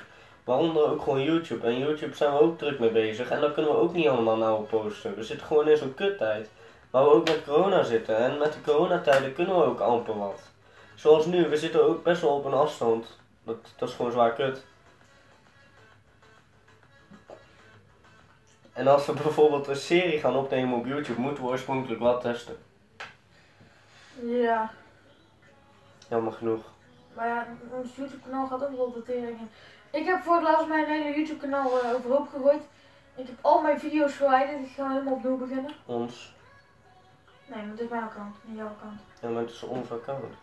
Waaronder 0.45 0.91
ook 0.91 1.03
gewoon 1.03 1.23
YouTube. 1.23 1.67
En 1.67 1.79
YouTube 1.79 2.17
zijn 2.17 2.33
we 2.33 2.41
ook 2.41 2.59
druk 2.59 2.79
mee 2.79 2.91
bezig. 2.91 3.31
En 3.31 3.41
dan 3.41 3.53
kunnen 3.53 3.73
we 3.73 3.79
ook 3.79 3.93
niet 3.93 4.09
allemaal 4.09 4.37
nou 4.37 4.63
posten. 4.63 5.15
We 5.17 5.23
zitten 5.23 5.47
gewoon 5.47 5.69
in 5.69 5.77
zo'n 5.77 5.95
kuttijd. 5.95 6.51
Waar 6.91 7.05
we 7.05 7.11
ook 7.11 7.29
met 7.29 7.45
corona 7.45 7.83
zitten. 7.83 8.17
En 8.17 8.39
met 8.39 8.53
de 8.53 8.61
coronatijden 8.61 9.33
kunnen 9.33 9.59
we 9.59 9.65
ook 9.65 9.81
amper 9.81 10.19
wat. 10.19 10.41
Zoals 10.95 11.27
nu, 11.27 11.49
we 11.49 11.57
zitten 11.57 11.89
ook 11.89 12.03
best 12.03 12.23
wel 12.23 12.31
op 12.31 12.45
een 12.45 12.53
afstand. 12.53 13.19
Dat, 13.45 13.57
dat 13.77 13.89
is 13.89 13.95
gewoon 13.95 14.13
zwaar 14.13 14.33
kut. 14.33 14.65
En 18.81 18.87
als 18.87 19.07
we 19.07 19.13
bijvoorbeeld 19.13 19.67
een 19.67 19.77
serie 19.77 20.19
gaan 20.19 20.37
opnemen 20.37 20.79
op 20.79 20.87
YouTube, 20.87 21.21
moeten 21.21 21.45
we 21.45 21.51
oorspronkelijk 21.51 22.01
wat 22.01 22.21
testen. 22.21 22.57
Ja, 24.23 24.71
Jammer 26.09 26.33
genoeg. 26.33 26.63
maar 27.15 27.27
ja, 27.27 27.47
ons 27.71 27.97
YouTube 27.97 28.23
kanaal 28.25 28.47
gaat 28.47 28.65
ook 28.65 28.77
wel 28.77 28.93
de 28.93 29.03
tering 29.03 29.39
in. 29.39 29.51
Ik 29.91 30.07
heb 30.07 30.23
voor 30.23 30.35
het 30.35 30.43
laatst 30.43 30.69
mijn 30.69 30.87
hele 30.87 31.15
YouTube 31.17 31.41
kanaal 31.41 31.81
eh, 31.81 31.95
overhoop 31.95 32.29
gegooid. 32.29 32.63
Ik 33.15 33.27
heb 33.27 33.37
al 33.41 33.63
mijn 33.63 33.81
video's 33.81 34.13
verwijderd, 34.13 34.61
ik 34.61 34.73
ga 34.75 34.91
helemaal 34.91 35.15
opnieuw 35.15 35.37
beginnen. 35.37 35.71
Ons. 35.87 36.35
Nee, 37.47 37.63
maar 37.63 37.77
dit 37.77 37.81
is 37.85 37.91
mijn 37.91 38.03
account, 38.03 38.35
niet 38.45 38.57
jouw 38.57 38.67
account. 38.67 39.01
Ja, 39.23 39.29
maar 39.29 39.43
het 39.43 39.51
is 39.51 39.63
ons 39.63 39.93
account. 39.93 40.35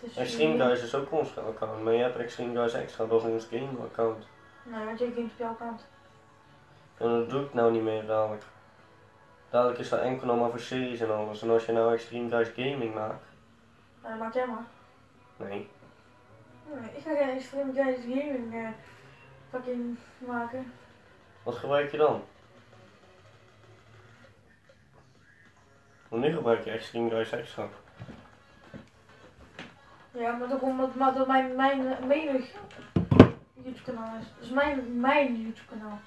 Is 0.00 0.16
Extreme 0.16 0.64
Guys 0.64 0.82
is 0.82 0.94
ook 0.94 1.12
ons 1.12 1.38
account, 1.38 1.82
maar 1.82 1.92
je 1.92 2.02
hebt 2.02 2.16
Extreme 2.16 2.54
Guys 2.54 2.72
extra, 2.72 3.04
dat 3.04 3.24
is 3.24 3.30
ons 3.30 3.44
game 3.50 3.82
account. 3.90 4.26
Nee, 4.62 4.84
want 4.84 4.98
jij 4.98 5.08
gamet 5.14 5.30
op 5.30 5.38
jouw 5.38 5.50
account. 5.50 5.84
En 7.02 7.08
dat 7.08 7.30
doe 7.30 7.44
ik 7.44 7.54
nou 7.54 7.72
niet 7.72 7.82
meer 7.82 8.06
dadelijk. 8.06 8.42
Dadelijk 9.50 9.78
is 9.78 9.88
dat 9.88 10.00
enkel 10.00 10.26
nog 10.26 10.38
maar 10.38 10.50
voor 10.50 10.60
series 10.60 11.00
en 11.00 11.10
alles. 11.16 11.42
En 11.42 11.50
als 11.50 11.64
je 11.66 11.72
nou 11.72 11.92
Extreme 11.92 12.28
Guys 12.28 12.48
Gaming 12.48 12.94
maakt, 12.94 13.24
Nou, 14.02 14.18
maak 14.18 14.34
jij 14.34 14.46
maar. 14.46 14.64
nee. 15.36 15.68
Nee, 16.66 16.90
ik 16.96 17.02
ga 17.02 17.14
geen 17.14 17.36
Extreme 17.36 17.72
Guys 17.72 17.96
Gaming 18.00 18.54
eh, 18.54 18.68
fucking 19.50 19.98
maken. 20.18 20.72
Wat 21.42 21.54
gebruik 21.54 21.90
je 21.90 21.96
dan? 21.96 22.22
Want 26.08 26.22
nu 26.22 26.34
gebruik 26.34 26.64
je 26.64 26.70
Extreme 26.70 27.10
Guys 27.10 27.32
extra. 27.32 27.68
Ja, 30.10 30.36
maar 30.36 30.48
toch 30.48 30.60
omdat 30.60 30.94
maar 30.94 31.14
dat 31.14 31.26
mijn, 31.26 31.56
mijn 31.56 31.96
menig 32.06 32.50
YouTube 33.54 33.82
kanaal 33.84 34.18
is. 34.20 34.26
Dus 34.40 34.50
mijn, 34.50 35.00
mijn 35.00 35.36
YouTube 35.42 35.68
kanaal. 35.68 35.98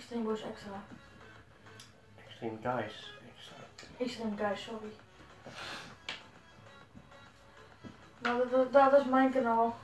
Extreme 0.00 0.24
Boys 0.24 0.42
Extra. 0.42 0.82
Extreme 2.26 2.58
Guys 2.62 3.10
extra. 3.28 3.56
Extreme 3.98 4.36
Guys, 4.36 4.62
sorry. 4.62 4.92
Maar 8.22 8.36
dat, 8.50 8.72
dat, 8.72 8.92
dat 8.92 9.00
is 9.00 9.06
mijn 9.06 9.32
kanaal. 9.32 9.76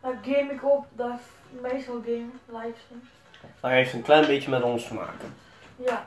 Daar 0.00 0.18
game 0.22 0.52
ik 0.52 0.64
op, 0.64 0.86
daar 0.92 1.18
meestal 1.50 2.02
game, 2.04 2.28
livestreams. 2.46 3.08
Maar 3.60 3.70
hij 3.70 3.80
heeft 3.80 3.92
een 3.92 4.02
klein 4.02 4.26
beetje 4.26 4.50
met 4.50 4.62
ons 4.62 4.86
te 4.86 4.94
maken. 4.94 5.34
Ja, 5.76 6.06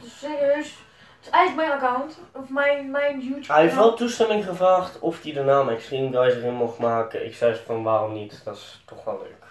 dus 0.00 0.18
serieus. 0.18 0.78
Het 1.16 1.26
is 1.26 1.30
eigenlijk 1.30 1.68
mijn 1.68 1.80
account, 1.80 2.18
of 2.32 2.48
mijn, 2.48 2.90
mijn 2.90 3.20
YouTube 3.20 3.52
Hij 3.52 3.62
heeft 3.62 3.74
wel 3.74 3.94
toestemming 3.94 4.44
gevraagd 4.44 4.98
of 4.98 5.22
hij 5.22 5.32
de 5.32 5.42
naam 5.42 5.68
Extreme 5.68 6.12
Guys 6.12 6.34
erin 6.34 6.54
mocht 6.54 6.78
maken. 6.78 7.26
Ik 7.26 7.34
zei 7.34 7.60
van 7.66 7.82
waarom 7.82 8.12
niet, 8.12 8.44
dat 8.44 8.56
is 8.56 8.82
toch 8.84 9.04
wel 9.04 9.18
leuk. 9.18 9.43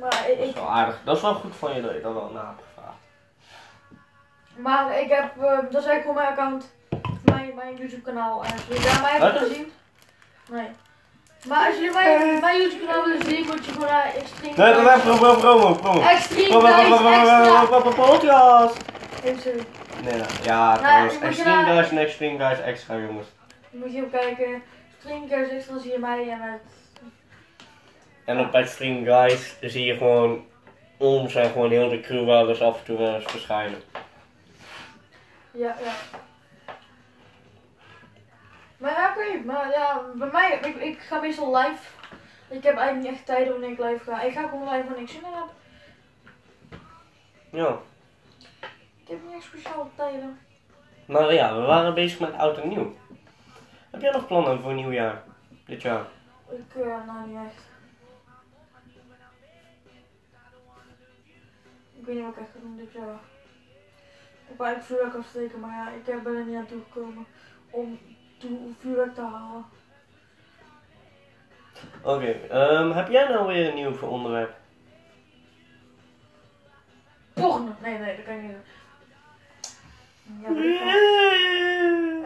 Maar 0.00 0.30
ik, 0.30 0.38
Dat 0.38 0.46
is 0.46 0.54
wel 0.54 0.70
aardig. 0.70 0.98
Dat 1.04 1.16
is 1.16 1.22
wel 1.22 1.34
goed 1.34 1.56
van 1.56 1.74
je 1.74 1.82
dat 1.82 1.92
je 1.92 2.00
dat 2.00 2.12
wel 2.12 2.30
na 2.34 2.46
hebt 2.46 2.62
gevraagd. 2.74 2.98
maar 4.56 5.00
ik 5.00 5.08
heb, 5.08 5.36
eh, 5.36 5.56
dat 5.70 5.82
is 5.82 5.86
eigenlijk 5.86 6.00
gewoon 6.00 6.14
mijn 6.14 6.28
account, 6.28 6.74
mijn, 7.24 7.54
mijn 7.54 7.76
YouTube 7.76 8.02
kanaal. 8.02 8.44
En 8.44 8.52
als 8.52 8.62
jullie 8.68 8.82
daar 8.82 9.00
mij 9.00 9.10
hebben 9.10 9.40
gezien, 9.40 9.72
nee. 10.48 10.68
Maar 11.48 11.66
als 11.66 11.74
jullie 11.74 11.92
mijn, 11.92 12.40
mijn 12.40 12.60
YouTube 12.60 12.86
kanaal 12.86 13.04
willen 13.04 13.24
zien, 13.24 13.46
moet 13.46 13.64
je 13.64 13.72
gewoon 13.72 13.88
naar 13.88 14.14
Extreme 14.14 14.56
Nee, 14.56 14.84
dat 14.84 14.96
is 14.96 15.02
promo, 15.02 15.34
promo, 15.34 15.74
promo. 15.74 16.00
Extreme 16.00 16.60
Guys 16.60 16.88
Extra. 16.88 17.80
Podcast! 17.90 18.76
Even. 19.24 19.66
Nee, 20.04 20.18
nou, 20.18 20.30
ja, 20.42 20.76
trouwens, 20.76 21.14
Nou, 21.14 21.26
Extreme 21.26 21.64
Guys 21.64 21.90
en 21.90 21.98
Extreme 21.98 22.38
Guys 22.38 22.60
extra, 22.60 22.96
jongens. 22.96 23.28
Moet 23.70 23.92
je 23.92 23.96
even 23.96 24.10
kijken. 24.10 24.62
Extreme 24.94 25.28
Guys 25.28 25.48
Extra 25.48 25.78
zie 25.78 25.92
je 25.92 25.98
mij 25.98 26.30
en 26.30 26.40
het... 26.40 26.79
En 28.30 28.38
op 28.38 28.54
Extreme 28.54 29.04
Guys 29.04 29.56
zie 29.60 29.84
je 29.84 29.96
gewoon 29.96 30.46
ons 30.96 31.34
en 31.34 31.50
gewoon 31.50 31.70
heel 31.70 31.88
de 31.88 32.00
crew 32.00 32.24
wel 32.24 32.48
eens 32.48 32.60
af 32.60 32.78
en 32.78 32.84
toe 32.84 32.98
wel 32.98 33.14
eens 33.14 33.24
verschijnen. 33.24 33.80
Ja, 35.50 35.76
ja. 35.84 35.92
Maar 38.76 38.90
ja, 38.90 39.10
oké. 39.10 39.44
Maar 39.46 39.70
ja, 39.70 40.02
bij 40.14 40.28
mij, 40.32 40.58
ik, 40.62 40.76
ik 40.76 40.98
ga 40.98 41.20
meestal 41.20 41.56
live. 41.56 41.82
Ik 42.48 42.62
heb 42.62 42.76
eigenlijk 42.76 43.08
niet 43.08 43.16
echt 43.16 43.26
tijden 43.26 43.52
wanneer 43.52 43.70
ik 43.70 43.78
live 43.78 44.04
ga. 44.04 44.22
Ik 44.22 44.32
ga 44.32 44.48
gewoon 44.48 44.68
live 44.68 44.84
wanneer 44.84 45.02
ik 45.02 45.08
zin 45.08 45.24
in 45.24 45.32
heb. 45.32 45.50
Ja. 47.50 47.78
Ik 49.02 49.08
heb 49.08 49.18
niet 49.24 49.34
echt 49.34 49.44
speciale 49.44 49.88
tijden. 49.94 50.38
Maar 51.06 51.32
ja, 51.34 51.54
we 51.54 51.62
waren 51.62 51.94
bezig 51.94 52.20
met 52.20 52.32
oud 52.32 52.58
en 52.58 52.68
nieuw. 52.68 52.94
Heb 53.90 54.00
jij 54.00 54.12
nog 54.12 54.26
plannen 54.26 54.60
voor 54.60 54.74
nieuwjaar? 54.74 55.22
Dit 55.66 55.82
jaar? 55.82 56.04
Ik, 56.50 56.82
eh, 56.82 57.06
nou 57.06 57.28
niet 57.28 57.38
echt. 57.46 57.69
Ik 62.00 62.06
weet 62.06 62.14
niet 62.14 62.24
wat 62.24 62.34
ik 62.34 62.40
echt 62.40 62.50
ga 62.52 62.58
doen 62.60 62.76
dit 62.76 62.92
jaar. 62.92 63.18
Ik 64.52 64.60
eigenlijk 64.60 64.82
vuurwerk 64.82 65.14
afsteken, 65.14 65.60
maar 65.60 65.70
ja, 65.70 65.90
ik 65.90 66.22
ben 66.22 66.36
er 66.36 66.44
niet 66.44 66.56
aan 66.56 66.66
toegekomen 66.66 67.26
om 67.70 67.98
toe 68.38 68.58
vuurwerk 68.78 69.14
te 69.14 69.20
halen. 69.20 69.64
Oké, 72.02 72.30
ehm, 72.30 72.90
heb 72.90 73.08
jij 73.08 73.28
nou 73.28 73.46
weer 73.46 73.68
een 73.68 73.74
nieuw 73.74 73.92
voor 73.92 74.08
onderwerp? 74.08 74.54
Porno! 77.32 77.74
Nee, 77.82 77.98
nee, 77.98 78.16
dat 78.16 78.24
kan 78.24 78.34
ik 78.34 78.42
niet 78.42 78.52
doen. 78.52 78.62
Ja. 80.42 80.94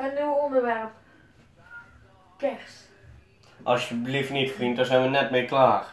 Een 0.07 0.15
nieuw 0.15 0.33
onderwerp. 0.33 0.91
Kerst. 2.37 2.91
Alsjeblieft 3.63 4.31
niet, 4.31 4.53
vriend, 4.53 4.77
daar 4.77 4.85
zijn 4.85 5.03
we 5.03 5.09
net 5.09 5.31
mee 5.31 5.45
klaar. 5.45 5.87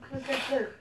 Ik 0.00 0.06
vind 0.10 0.26
kerst 0.26 0.50
leuk. 0.50 0.80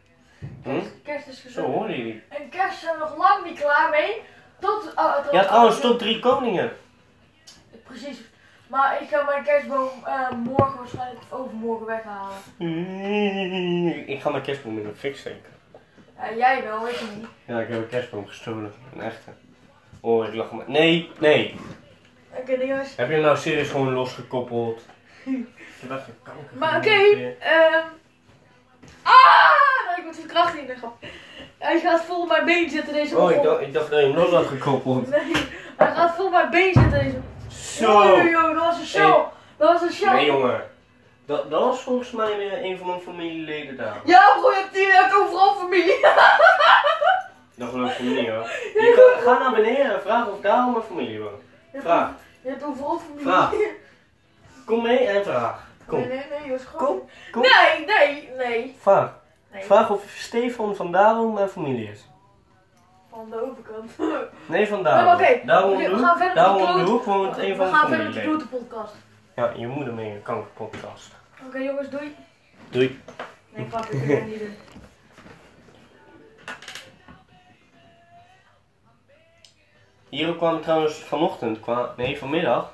Hm? 0.63 0.81
Kerst, 1.12 1.27
is 1.46 1.53
Zo 1.53 1.62
hoorde 1.62 2.06
je. 2.06 2.20
En 2.30 2.50
kerst 2.50 2.80
zijn 2.80 2.94
we 2.94 3.00
nog 3.00 3.18
lang 3.18 3.46
niet 3.46 3.60
klaar 3.60 3.89
mee. 3.89 4.22
Tot, 4.60 4.94
uh, 4.96 5.15
tot 5.15 5.32
Ja, 5.32 5.44
trouwens, 5.44 5.80
tot 5.80 6.00
drie 6.00 6.20
koningen. 6.20 6.72
Precies. 7.84 8.20
Maar 8.68 9.01
ik 9.01 9.10
ga 9.10 9.24
mijn 9.24 9.44
kerstboom 9.44 9.89
eh, 10.06 10.32
morgen 10.32 10.77
waarschijnlijk 10.77 11.22
overmorgen 11.30 11.86
weghalen. 11.86 12.38
Ik 14.08 14.22
ga 14.22 14.30
mijn 14.30 14.44
kerstboom 14.44 14.77
in 14.77 14.84
de 14.84 14.96
fik 14.96 15.15
steken. 15.15 15.51
Ja, 16.18 16.34
jij 16.34 16.63
wel, 16.63 16.88
ik 16.88 17.01
niet. 17.15 17.27
Ja, 17.46 17.60
ik 17.60 17.68
heb 17.68 17.77
een 17.77 17.89
kerstboom 17.89 18.27
gestolen. 18.27 18.74
Een 18.94 19.01
echte. 19.01 19.32
Oh, 20.00 20.27
ik 20.27 20.34
lach 20.34 20.51
me. 20.51 20.63
Nee, 20.68 21.12
nee. 21.20 21.56
Oké, 22.32 22.51
okay, 22.51 22.68
jongens. 22.68 22.96
Heb 22.96 23.08
je 23.08 23.13
hem 23.13 23.24
nou 23.24 23.38
serieus 23.38 23.70
gewoon 23.70 23.94
losgekoppeld? 23.94 24.86
Je 25.82 25.88
dacht 25.88 26.08
een 26.08 26.13
kanker. 26.24 26.58
Maar 26.58 26.77
oké, 26.77 27.36
ehm. 27.39 27.88
Ah! 29.03 29.97
Ik 29.97 30.03
word 30.03 30.15
verkracht 30.15 30.55
in 30.55 30.65
de 30.65 30.75
grap. 30.75 30.95
Hij 31.57 31.79
gaat 31.79 32.01
vol 32.01 32.21
op 32.21 32.27
mijn 32.27 32.45
been 32.45 32.69
zitten 32.69 32.93
deze 32.93 33.17
Oh, 33.17 33.31
ik 33.31 33.43
dacht, 33.43 33.61
ik 33.61 33.73
dacht 33.73 33.89
dat 33.89 34.00
je 34.00 34.05
hem 34.05 34.15
los 34.15 34.29
had 34.29 34.45
gekoppeld. 34.45 35.09
Nee, 35.09 35.31
hij 35.77 35.93
gaat 35.93 36.15
vol 36.15 36.25
op 36.25 36.31
mijn 36.31 36.50
been 36.50 36.73
zitten 36.73 36.91
deze 36.91 37.17
Zo! 37.79 38.17
Yo, 38.17 38.53
dat 38.53 38.63
was 38.63 38.77
een 38.77 38.85
show. 38.85 39.27
Dat 39.57 39.71
was 39.71 39.81
een 39.81 39.93
show. 39.93 40.13
Nee, 40.13 40.25
jongen. 40.25 40.69
Dat, 41.25 41.50
dat 41.50 41.63
was 41.63 41.81
volgens 41.81 42.11
mij 42.11 42.38
weer 42.38 42.63
een 42.63 42.77
van 42.77 42.88
mijn 42.88 43.01
familieleden 43.01 43.77
daar. 43.77 44.01
Ja, 44.05 44.35
bro, 44.39 44.50
je 44.50 44.55
hebt, 44.55 44.75
je 44.75 45.00
hebt 45.01 45.15
overal 45.15 45.55
familie. 45.55 46.00
Dat 47.55 47.69
geloof 47.69 48.00
ik 48.00 48.05
niet 48.05 48.29
hoor. 48.29 48.50
Je 48.73 49.13
kan, 49.15 49.23
ga 49.23 49.39
naar 49.39 49.51
beneden 49.51 49.93
en 49.93 50.01
vraag 50.01 50.27
of 50.27 50.39
daarom 50.41 50.71
mijn 50.71 50.83
familie 50.83 51.21
hebt 51.71 51.83
Vraag. 51.83 52.09
Je 52.41 52.50
hebt 52.50 52.63
overal 52.63 53.00
familie. 53.00 53.25
Vraag. 53.25 53.53
Kom 54.65 54.83
mee 54.83 54.97
en 54.97 55.23
vraag. 55.23 55.70
Kom. 55.88 56.00
Nee, 56.00 56.07
nee, 56.07 56.23
nee, 56.39 56.50
Jos, 56.50 56.63
Kom. 56.77 57.01
Kom. 57.31 57.41
Nee, 57.41 57.85
nee, 57.85 58.29
nee. 58.38 58.75
Vraag. 58.79 59.19
nee. 59.51 59.63
Vraag 59.63 59.89
of 59.89 60.03
Stefan 60.17 60.75
van 60.75 60.91
daarom 60.91 61.33
mijn 61.33 61.50
familie 61.50 61.89
is. 61.91 62.05
Van 63.09 63.29
de 63.29 63.41
overkant. 63.50 63.91
Nee, 64.45 64.67
van 64.67 64.88
Oh. 64.88 65.13
Oké, 65.13 65.41
Daarom 65.45 65.77
we 65.77 65.83
de 65.83 65.89
gaan 65.89 66.00
hoek- 66.07 66.17
verder 66.17 66.35
daarom 66.35 66.77
de 66.77 66.83
de 66.85 66.89
hoek 66.91 67.03
woont 67.03 67.38
een 67.38 67.55
van 67.55 67.65
We 67.65 67.71
mijn 67.71 67.73
gaan 67.73 67.88
verder 67.88 68.05
met 68.05 68.13
de 68.13 68.21
klote 68.21 68.47
podcast. 68.47 68.95
Ja, 69.35 69.51
je 69.55 69.67
moeder 69.67 69.93
mee 69.93 70.11
een 70.11 70.21
kankerpodcast. 70.21 71.11
Oké 71.47 71.57
jongens, 71.57 71.89
doei. 71.89 72.15
Doei. 72.69 73.01
Nee, 73.50 73.67
grapje, 73.69 73.97
ik 73.97 74.03
ga 74.07 74.13
het 74.13 74.25
niet 74.25 74.39
doen. 74.39 74.55
Hier 80.09 80.35
kwamen 80.35 80.61
trouwens 80.61 80.95
vanochtend, 80.95 81.59
nee 81.97 82.17
vanmiddag, 82.17 82.73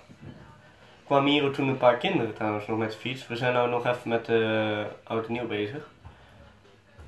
kwamen 1.08 1.32
hier 1.32 1.44
ook 1.46 1.54
toen 1.54 1.68
een 1.68 1.78
paar 1.78 1.98
kinderen 1.98 2.34
trouwens 2.34 2.68
nog 2.68 2.78
met 2.78 2.92
de 2.92 2.98
fiets. 2.98 3.28
We 3.28 3.36
zijn 3.36 3.54
nou 3.54 3.70
nog 3.70 3.86
even 3.86 4.10
met 4.10 4.26
de 4.26 4.86
oud 5.04 5.26
en 5.26 5.34
nieuw 5.34 5.48
bezig. 5.48 5.90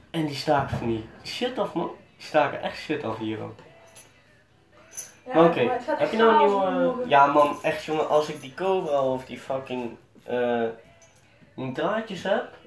En 0.10 0.26
die 0.26 0.36
staken 0.36 0.78
van 0.78 0.88
die 0.88 1.10
shit 1.26 1.58
af 1.58 1.74
man. 1.74 1.92
Die 2.18 2.26
staken 2.26 2.62
echt 2.62 2.78
shit 2.78 3.04
af 3.04 3.18
hier 3.18 3.42
ook. 3.42 3.56
Ja, 5.26 5.34
Maar 5.34 5.46
oké, 5.46 5.80
heb 5.86 6.12
je 6.12 6.18
nou 6.18 6.32
een 6.32 6.38
nieuwe... 6.38 7.10
Ja 7.10 7.26
man, 7.26 7.58
echt 7.62 7.84
jongen, 7.86 8.10
als 8.10 8.30
ik 8.30 8.42
die 8.42 8.54
Cobra 8.54 9.02
of 9.04 9.26
die 9.26 9.40
fucking... 9.40 9.98
die 11.56 11.72
draadjes 11.72 12.24
heb... 12.24 12.58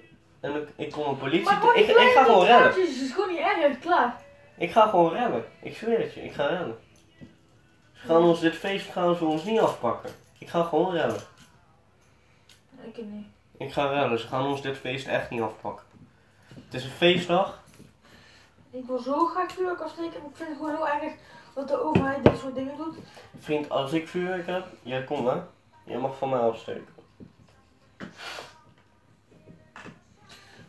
En 0.40 0.54
ik, 0.54 0.68
ik 0.76 0.92
kom 0.92 1.06
een 1.08 1.18
politie... 1.18 1.44
Maar 1.44 1.76
ik, 1.76 1.86
ik 1.86 2.12
ga 2.14 2.24
gewoon 2.24 2.44
draadjes, 2.44 2.88
Het 2.88 3.00
is 3.00 3.12
gewoon 3.12 3.28
niet 3.28 3.38
erg, 3.38 3.78
klaar. 3.78 4.16
Ik 4.56 4.72
ga 4.72 4.86
gewoon 4.86 5.12
rennen. 5.12 5.44
Ik 5.60 5.76
zweer 5.76 5.98
het 5.98 6.14
je, 6.14 6.24
ik 6.24 6.32
ga 6.32 6.46
rennen. 6.46 6.76
Ze 7.92 8.06
gaan 8.06 8.22
ons 8.22 8.40
dit 8.40 8.54
feest 8.54 8.90
gaan 8.90 9.14
ze 9.14 9.24
ons 9.24 9.44
niet 9.44 9.60
afpakken. 9.60 10.10
Ik 10.42 10.48
ga 10.48 10.62
gewoon 10.62 10.92
rennen. 10.92 11.20
Ik 12.80 12.96
niet. 12.96 13.26
Ik 13.56 13.72
ga 13.72 13.86
rennen, 13.86 14.18
ze 14.18 14.26
gaan 14.26 14.46
ons 14.46 14.62
dit 14.62 14.78
feest 14.78 15.06
echt 15.06 15.30
niet 15.30 15.40
afpakken. 15.40 15.84
Het 16.48 16.74
is 16.74 16.84
een 16.84 16.90
feestdag. 16.90 17.62
Ik 18.70 18.84
wil 18.86 18.98
zo 18.98 19.26
graag 19.26 19.52
vuurwerk 19.52 19.80
afsteken, 19.80 20.16
ik 20.16 20.36
vind 20.36 20.48
het 20.48 20.58
gewoon 20.58 20.74
heel 20.74 20.88
erg 20.88 21.12
dat 21.54 21.68
de 21.68 21.82
overheid 21.82 22.24
dit 22.24 22.38
soort 22.38 22.54
dingen 22.54 22.76
doet. 22.76 22.96
Vriend, 23.38 23.70
als 23.70 23.92
ik 23.92 24.08
vuurwerk 24.08 24.46
heb, 24.46 24.66
jij 24.82 25.04
komt 25.04 25.28
hè. 25.28 25.40
Jij 25.84 25.98
mag 25.98 26.18
van 26.18 26.28
mij 26.28 26.40
afsteken. 26.40 26.94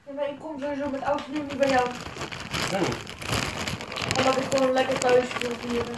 Ja, 0.06 0.14
maar 0.16 0.30
ik 0.30 0.40
kom 0.40 0.60
sowieso 0.60 0.90
met 0.90 1.04
oud 1.04 1.28
nieuw 1.28 1.44
niet 1.44 1.58
bij 1.58 1.70
jou. 1.70 1.90
Niet. 2.80 2.98
Omdat 4.18 4.38
ik 4.38 4.44
gewoon 4.44 4.72
lekker 4.72 5.00
thuis 5.00 5.38
wil 5.38 5.56
vieren. 5.56 5.96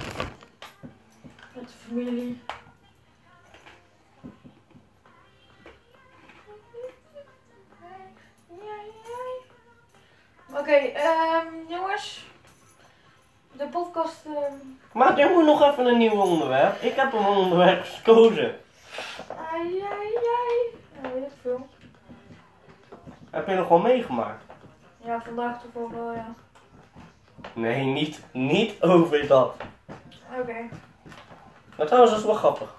Met 1.54 1.68
de 1.68 1.74
familie. 1.88 2.42
Oké, 10.60 10.72
ehm 10.72 11.48
jongens. 11.68 12.26
De 13.52 13.66
podcast. 13.66 14.26
ehm 14.26 14.54
Maar 14.92 15.18
jij 15.18 15.34
moet 15.34 15.46
nog 15.46 15.72
even 15.72 15.86
een 15.86 15.98
nieuw 15.98 16.22
onderwerp. 16.22 16.82
Ik 16.82 16.96
heb 16.96 17.14
een 17.14 17.26
onderwerp 17.26 17.86
gekozen. 17.86 18.60
ai, 19.52 19.82
ai, 19.82 20.16
ai. 20.16 20.78
Ja, 21.02 21.10
weet 21.14 21.24
ik 21.24 21.32
veel. 21.42 21.68
Heb 23.30 23.48
je 23.48 23.56
nog 23.56 23.68
wel 23.68 23.80
meegemaakt? 23.80 24.44
Ja, 24.98 25.22
vandaag 25.22 25.62
toch 25.74 25.92
wel 25.92 26.14
ja. 26.14 26.34
Nee, 27.54 27.84
niet, 27.84 28.22
niet 28.32 28.82
over 28.82 29.28
dat. 29.28 29.56
Oké. 30.40 30.70
Maar 31.78 31.86
trouwens, 31.86 32.12
dat 32.12 32.20
is 32.20 32.26
wel 32.26 32.36
grappig. 32.36 32.74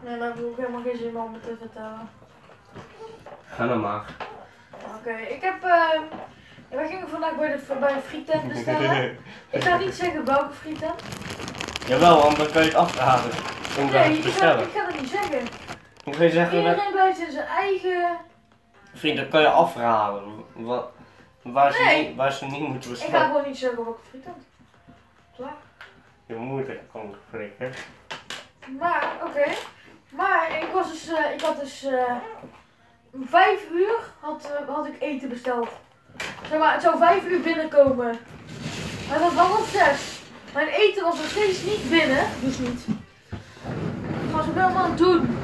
Nee, 0.00 0.20
heb 0.20 0.36
ik 0.36 0.56
helemaal 0.56 0.82
geen 0.82 0.96
zin 0.96 1.16
om 1.16 1.32
het 1.32 1.42
te 1.42 1.56
vertellen. 1.60 2.08
Ga 3.46 3.64
nou 3.64 3.78
maar. 3.78 4.04
Oké, 4.96 5.16
ik 5.16 5.42
heb. 5.42 5.62
Ehm 6.70 6.76
wij 6.78 6.88
gingen 6.88 7.08
vandaag 7.08 7.36
bij 7.36 7.48
de, 7.48 7.76
bij 7.80 7.92
een 7.92 8.00
frietent 8.02 8.48
bestellen. 8.48 9.18
Ik 9.50 9.64
ga 9.64 9.76
niet 9.76 9.94
zeggen 9.94 10.24
welke 10.24 10.52
frietent. 10.54 11.02
Jawel, 11.86 12.22
want 12.22 12.36
dan 12.36 12.50
kan 12.50 12.64
je 12.64 12.76
het. 13.22 13.34
Om 13.78 13.90
daar 13.90 14.08
Nee, 14.08 14.20
te 14.20 14.28
ik 14.28 14.34
ga, 14.34 14.56
bestellen. 14.56 14.62
ik 14.66 14.72
ga 14.74 14.86
dat 14.86 15.00
niet 15.00 15.10
zeggen. 15.10 15.46
Dan 16.04 16.14
ga 16.14 16.22
je 16.22 16.30
zeggen, 16.30 16.62
dat- 16.64 16.70
Iedereen 16.72 16.92
blijft 16.92 17.18
in 17.18 17.30
zijn 17.32 17.46
eigen. 17.46 18.16
vriend, 18.94 19.16
dat 19.16 19.28
kan 19.28 19.40
je 19.40 19.48
afraden. 19.48 20.44
Wat, 20.52 20.90
waar, 21.42 21.72
ze 21.72 21.82
Nee. 21.82 22.06
niet, 22.08 22.16
waar 22.16 22.32
ze 22.32 22.44
niet 22.44 22.60
moeten 22.68 22.76
Ik 22.90 22.96
ga 22.96 23.02
bestellen. 23.04 23.26
gewoon 23.26 23.46
niet 23.46 23.58
zeggen 23.58 23.84
welke 23.84 24.00
frietent. 24.08 24.44
Klaar. 25.36 25.52
Je 26.26 26.34
moeder 26.34 26.80
kan 26.92 27.14
spreken. 27.28 27.72
Maar, 28.78 29.12
oké. 29.24 29.44
Maar 30.08 30.58
ik 30.62 30.68
was 30.72 30.90
dus. 30.90 31.08
eh, 31.08 31.32
ik 31.34 31.40
had 31.40 31.60
dus. 31.60 31.84
eh 31.84 32.12
om 33.12 33.26
vijf 33.28 33.70
uur 33.72 33.98
had, 34.20 34.52
eh, 34.60 34.74
had 34.74 34.86
ik 34.86 35.00
eten 35.00 35.28
besteld. 35.28 35.68
Zeg 36.50 36.58
maar, 36.58 36.72
het 36.72 36.82
zou 36.82 36.98
vijf 36.98 37.24
uur 37.24 37.40
binnenkomen. 37.40 38.18
Maar 39.08 39.18
dat 39.18 39.32
was 39.32 39.46
half 39.46 39.68
zes. 39.68 40.20
Mijn 40.54 40.68
eten 40.68 41.02
was 41.02 41.16
nog 41.16 41.28
steeds 41.28 41.62
niet 41.62 41.90
binnen. 41.90 42.24
Dus 42.40 42.58
niet. 42.58 42.84
Ik 44.24 44.34
ga 44.34 44.42
zo 44.42 44.54
wel 44.54 44.68
aan 44.68 44.90
het 44.90 44.98
doen. 44.98 45.38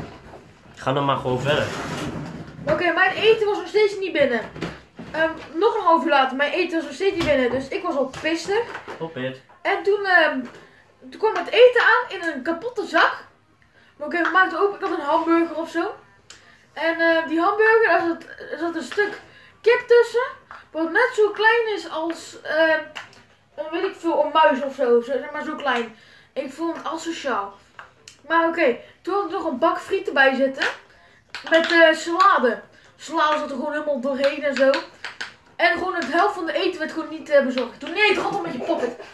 Ga 0.74 0.92
dan 0.92 1.04
maar 1.04 1.16
gewoon 1.16 1.40
verder. 1.40 1.66
Oké, 2.66 2.92
mijn 2.92 3.16
eten 3.16 3.46
was 3.46 3.56
nog 3.56 3.68
steeds 3.68 3.98
niet 3.98 4.12
binnen. 4.12 4.40
Ehm, 5.10 5.30
nog 5.54 5.74
een 5.74 5.84
half 5.84 6.04
uur 6.04 6.10
later, 6.10 6.36
mijn 6.36 6.52
eten 6.52 6.76
was 6.76 6.84
nog 6.84 6.94
steeds 6.94 7.14
niet 7.14 7.24
binnen. 7.24 7.50
Dus 7.50 7.68
ik 7.68 7.82
was 7.82 7.96
al 7.96 8.10
pissig. 8.20 8.64
Op 8.98 9.14
het. 9.14 9.40
En 9.62 9.82
toen, 9.82 10.04
ehm, 10.04 10.40
toen 11.10 11.20
kwam 11.20 11.34
het 11.34 11.48
eten 11.48 11.82
aan 11.82 12.18
in 12.18 12.32
een 12.32 12.42
kapotte 12.42 12.86
zak. 12.86 13.24
Maar 13.96 14.06
oké, 14.06 14.22
we 14.22 14.30
maakten 14.32 14.58
open. 14.60 14.74
Ik 14.74 14.86
had 14.86 14.98
een 14.98 15.04
hamburger 15.04 15.56
of 15.56 15.70
zo. 15.70 15.94
En 16.72 17.00
eh, 17.00 17.28
die 17.28 17.40
hamburger, 17.40 17.88
daar 17.88 18.00
zat, 18.06 18.22
er 18.52 18.58
zat 18.58 18.74
een 18.74 18.82
stuk 18.82 19.20
kip 19.60 19.84
tussen. 19.86 20.26
Wat 20.70 20.92
net 20.92 21.10
zo 21.14 21.30
klein 21.30 21.74
is 21.74 21.90
als, 21.90 22.36
een, 22.42 23.70
weet 23.70 23.84
ik 23.84 23.94
veel, 23.98 24.24
een 24.24 24.32
muis 24.32 24.62
of 24.62 24.74
zo. 24.74 25.00
Zeg 25.00 25.30
maar 25.32 25.44
zo 25.44 25.54
klein. 25.54 25.96
Ik 26.32 26.52
vond 26.52 26.76
het 26.76 26.86
asociaal. 26.86 27.54
Maar 28.28 28.48
oké, 28.48 28.76
toen 29.02 29.14
had 29.14 29.24
ik 29.24 29.30
nog 29.30 29.44
een 29.44 29.58
bak 29.58 29.80
frieten 29.80 30.14
bij 30.14 30.34
zitten. 30.34 30.64
Met 31.50 31.72
eh 31.72 31.92
salade. 31.92 32.60
Salade 32.96 33.38
zat 33.38 33.50
er 33.50 33.56
gewoon 33.56 33.72
helemaal 33.72 34.00
doorheen 34.00 34.42
en 34.42 34.54
zo. 34.54 34.70
En 35.56 35.72
gewoon 35.72 35.94
het 35.94 36.12
helft 36.12 36.34
van 36.34 36.46
de 36.46 36.52
eten 36.52 36.78
werd 36.78 36.92
gewoon 36.92 37.08
niet 37.08 37.30
eh, 37.30 37.44
bezorgd. 37.44 37.80
Toen 37.80 37.92
nee, 37.92 38.08
het 38.08 38.18
gaat 38.18 38.32
al 38.32 38.40
met 38.40 38.52
je 38.52 38.58
pocket. 38.58 38.96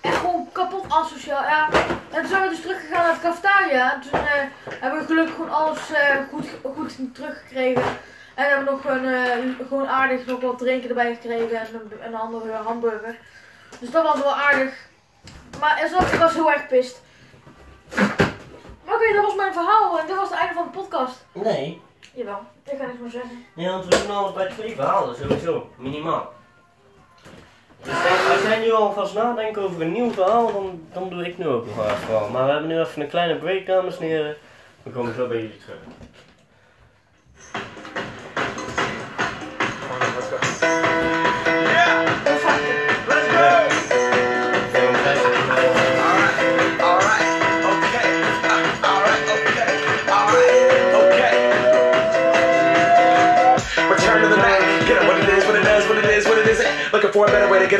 En 0.00 0.12
gewoon 0.12 0.48
kapot 0.52 0.84
asociaal, 0.88 1.42
ja. 1.42 1.68
En 2.10 2.20
toen 2.20 2.26
zijn 2.26 2.42
we 2.42 2.48
dus 2.48 2.60
teruggegaan 2.60 3.02
naar 3.02 3.12
het 3.12 3.22
cafetaria. 3.22 3.94
En 3.94 4.00
toen 4.00 4.20
eh, 4.20 4.42
hebben 4.80 5.00
we 5.00 5.06
gelukkig 5.06 5.34
gewoon 5.34 5.50
alles 5.50 5.78
goed, 6.30 6.46
goed 6.74 7.14
teruggekregen. 7.14 7.82
En 8.34 8.48
hebben 8.48 8.64
nog 8.64 8.80
gewoon, 8.80 9.04
eh, 9.04 9.66
gewoon 9.68 9.88
aardig 9.88 10.26
nog 10.26 10.40
wat 10.40 10.58
drinken 10.58 10.88
erbij 10.88 11.14
gekregen 11.14 11.60
en 11.60 11.66
een, 11.74 12.00
en 12.00 12.12
een 12.12 12.18
andere 12.18 12.52
hamburger. 12.52 13.16
Dus 13.80 13.90
dat 13.90 14.02
was 14.02 14.22
wel 14.22 14.34
aardig. 14.34 14.74
Maar 15.60 15.84
ik 16.12 16.18
was 16.18 16.34
heel 16.34 16.52
erg 16.52 16.66
pist. 16.66 17.02
Maar 18.84 18.94
oké, 18.94 19.12
dat 19.12 19.24
was 19.24 19.34
mijn 19.34 19.52
verhaal 19.52 19.98
en 19.98 20.06
dit 20.06 20.16
was 20.16 20.28
het 20.28 20.38
einde 20.38 20.54
van 20.54 20.64
de 20.64 20.78
podcast. 20.78 21.26
Nee. 21.32 21.80
Jawel, 22.14 22.40
ik 22.64 22.78
ga 22.78 22.86
niks 22.86 22.98
meer 23.00 23.10
zeggen. 23.10 23.44
Nee, 23.54 23.68
want 23.68 23.84
we 23.84 24.02
doen 24.06 24.16
alles 24.16 24.32
bij 24.32 24.48
twee 24.48 24.74
verhalen, 24.74 25.16
sowieso. 25.16 25.70
Minimaal. 25.76 26.32
Dus 27.82 27.94
als 28.32 28.42
jij 28.42 28.58
nu 28.58 28.72
alvast 28.72 29.14
nadenkt 29.14 29.58
over 29.58 29.82
een 29.82 29.92
nieuw 29.92 30.10
verhaal, 30.10 30.52
dan, 30.52 30.86
dan 30.92 31.08
doe 31.08 31.26
ik 31.26 31.38
nu 31.38 31.46
ook 31.46 31.66
nog 31.66 31.76
een 31.76 31.96
verhaal. 31.96 32.28
Maar 32.28 32.44
we 32.44 32.50
hebben 32.50 32.68
nu 32.68 32.80
even 32.80 33.02
een 33.02 33.08
kleine 33.08 33.38
break, 33.38 33.66
dames 33.66 33.98
en 33.98 34.06
heren. 34.06 34.36
We 34.82 34.90
komen 34.90 35.14
zo 35.14 35.26
bij 35.26 35.36
jullie 35.36 35.56
terug. 35.56 35.78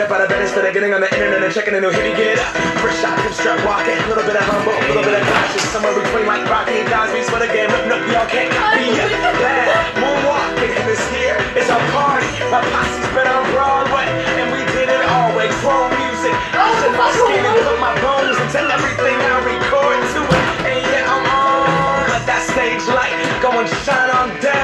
Up 0.05 0.13
out 0.13 0.21
of 0.21 0.29
bed 0.29 0.43
instead 0.45 0.69
of 0.69 0.73
getting 0.77 0.93
on 0.93 1.01
the 1.01 1.09
internet 1.09 1.41
and 1.41 1.53
checking 1.53 1.73
a 1.73 1.81
new 1.81 1.89
hit. 1.89 2.05
Get 2.17 2.37
up. 2.37 2.53
First 2.85 3.01
shot, 3.01 3.17
hip 3.25 3.33
strut 3.33 3.57
walking. 3.65 3.97
A 3.97 4.09
little 4.13 4.27
bit 4.29 4.37
of 4.37 4.45
humble, 4.45 4.77
a 4.77 4.85
little 4.93 5.05
bit 5.05 5.17
of 5.17 5.25
cautious. 5.25 5.65
Somewhere 5.73 5.97
between 5.97 6.29
like 6.29 6.45
Rocky 6.45 6.85
and 6.85 6.89
Cosby's 6.93 7.29
for 7.33 7.41
the 7.41 7.49
game. 7.49 7.73
Look, 7.73 7.89
look, 7.89 8.05
y'all 8.13 8.29
can't 8.29 8.53
copy 8.53 8.85
yet. 8.93 9.09
Bad 9.41 9.97
moonwalking. 9.97 10.73
And 10.77 10.85
this 10.85 11.01
here 11.09 11.41
is 11.57 11.69
our 11.73 11.81
party. 11.97 12.29
My 12.53 12.61
posse's 12.61 13.09
been 13.17 13.29
on 13.29 13.45
Broadway. 13.57 14.05
And 14.37 14.53
we 14.53 14.61
did 14.77 14.93
it 14.93 15.03
all 15.09 15.33
way. 15.33 15.49
Chrome 15.65 15.89
music. 15.97 16.35
I 16.53 16.69
Out 16.69 16.93
my 17.01 17.09
skin 17.09 17.41
and 17.41 17.59
put 17.65 17.79
my 17.81 17.95
bones 18.05 18.37
into 18.37 18.61
everything 18.61 19.17
I 19.17 19.37
record 19.41 20.01
to 20.05 20.21
it. 20.21 20.45
And 20.69 20.81
yeah, 20.85 21.13
I'm 21.17 21.25
on. 21.25 22.13
Let 22.13 22.25
that 22.29 22.45
stage 22.53 22.85
light 22.93 23.17
go 23.41 23.57
and 23.57 23.69
shine 23.89 24.13
on 24.13 24.29
down. 24.45 24.64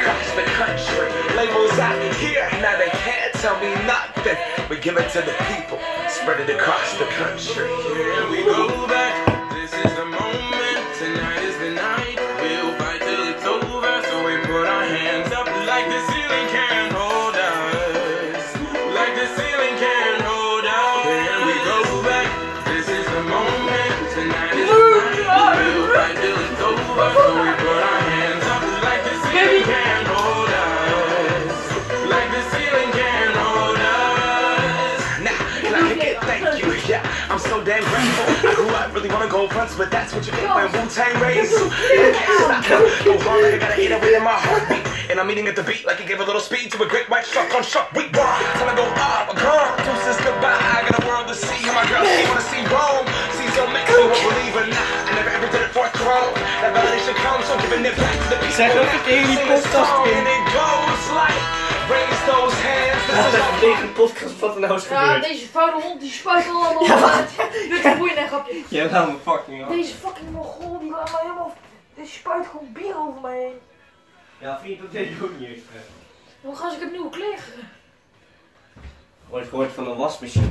across 0.00 0.34
the 0.34 0.42
country. 0.42 1.36
Labels 1.36 1.78
out 1.78 2.14
here. 2.16 2.48
Now 2.62 2.78
they 2.78 2.88
can't 2.88 3.34
tell 3.34 3.58
me 3.60 3.74
nothing. 3.86 4.36
We 4.68 4.78
give 4.78 4.96
it 4.96 5.10
to 5.12 5.20
the 5.20 5.34
people. 5.52 5.78
Spread 6.08 6.40
it 6.40 6.54
across 6.54 6.96
the 6.98 7.06
country. 7.06 7.68
Here 7.94 8.28
we 8.30 8.44
go 8.44 8.89
up 39.44 39.52
really 39.52 39.64
wanna 39.64 39.76
but 39.76 39.90
that's 39.90 40.12
what 40.12 40.26
you 40.26 40.32
get 40.32 40.54
when 40.54 40.68
Wu 40.72 40.90
Tang 40.90 41.16
raised 41.20 41.52
you. 41.52 41.64
Yeah, 41.92 42.12
can't 42.12 42.68
stop. 42.68 43.04
Go 43.04 43.14
I 43.16 43.58
gotta 43.58 43.80
eat 43.80 43.92
away 43.92 44.14
in 44.14 44.24
my 44.24 44.36
heartbeat. 44.36 44.84
And 45.10 45.18
I'm 45.18 45.30
eating 45.30 45.48
at 45.48 45.56
the 45.56 45.62
beat 45.62 45.86
like 45.86 46.00
it 46.00 46.06
gave 46.06 46.20
a 46.20 46.24
little 46.24 46.40
speed 46.40 46.70
to 46.72 46.82
a 46.82 46.88
great 46.88 47.08
white 47.08 47.26
shark 47.26 47.54
on 47.54 47.62
shark 47.62 47.92
week. 47.92 48.12
Time 48.12 48.68
to 48.68 48.76
go 48.76 48.84
up, 48.84 49.32
gone. 49.36 49.72
Deuces 49.84 50.20
goodbye. 50.22 50.54
I 50.54 50.84
got 50.88 51.02
a 51.02 51.06
world 51.06 51.28
to 51.28 51.34
see. 51.34 51.64
My 51.70 51.86
girl, 51.88 52.04
she 52.04 52.28
wanna 52.28 52.44
see 52.52 52.62
Rome. 52.68 53.06
See 53.38 53.48
so 53.56 53.64
makes 53.72 53.88
me 53.88 54.04
won't 54.04 54.20
believe 54.20 54.54
it. 54.60 54.68
Nah, 54.74 55.08
I 55.08 55.10
never 55.16 55.30
ever 55.30 55.48
did 55.48 55.62
it 55.62 55.72
for 55.72 55.86
a 55.86 55.92
throne. 55.96 56.34
That 56.60 56.74
validation 56.76 57.14
comes 57.24 57.46
from 57.48 57.60
giving 57.62 57.84
it 57.86 57.96
back 57.96 58.12
to 58.12 58.26
the 58.34 58.36
people. 58.36 58.60
Zeg 58.60 58.76
ook 58.76 58.92
een 58.92 59.02
keer 59.06 59.20
in 59.20 59.26
die 59.26 59.36
Sing 59.36 59.48
this 59.48 59.64
podcast 59.64 59.88
song 59.88 60.06
in. 60.06 60.16
And 60.18 60.28
it 60.28 60.44
goes 60.52 61.04
like, 61.16 61.59
raise 61.90 62.24
those 62.30 62.56
hands. 62.66 63.04
This 63.06 63.14
Laat 63.16 63.32
is 63.32 63.38
even 63.40 63.58
tegen 63.60 63.86
de 63.86 63.92
podcast 63.92 64.38
wat 64.38 64.54
er 64.54 64.60
nou 64.60 64.74
is 64.74 64.88
Ja, 64.88 64.98
gebeurd. 65.04 65.22
deze 65.28 65.46
vuile 65.48 65.80
hond 65.82 66.00
die 66.00 66.10
spuit 66.10 66.46
allemaal 66.50 67.08
uit. 67.10 67.30
Dit 67.68 67.84
is 67.84 67.96
boeiend, 67.96 68.18
hè, 68.18 68.26
grapje. 68.26 68.62
Jij 68.68 68.90
laat 68.90 69.08
me 69.08 69.16
fucking 69.22 69.62
af. 69.64 69.68
Deze 69.70 69.94
fucking 69.94 70.30
mogol, 70.30 70.78
die 70.78 70.90
laat 70.90 71.12
mij 71.12 71.20
helemaal... 71.22 71.54
Die 71.94 72.06
spuit 72.06 72.46
gewoon 72.46 72.72
bier 72.72 72.96
over 72.98 73.20
mij 73.22 73.38
heen. 73.38 73.58
Ja, 74.38 74.58
vriend, 74.62 74.80
dat 74.80 74.92
deed 74.92 75.08
je 75.08 75.14
ook 75.22 75.38
niet 75.38 75.48
eens. 75.48 75.62
hè. 75.72 75.80
Hoe 76.40 76.56
ga 76.56 76.72
ik 76.72 76.80
het 76.80 76.90
nieuwe 76.92 77.10
kleren? 77.10 77.68
Ooit 79.30 79.48
gehoord 79.48 79.72
van 79.72 79.88
een 79.88 79.96
wasmachine. 79.96 80.48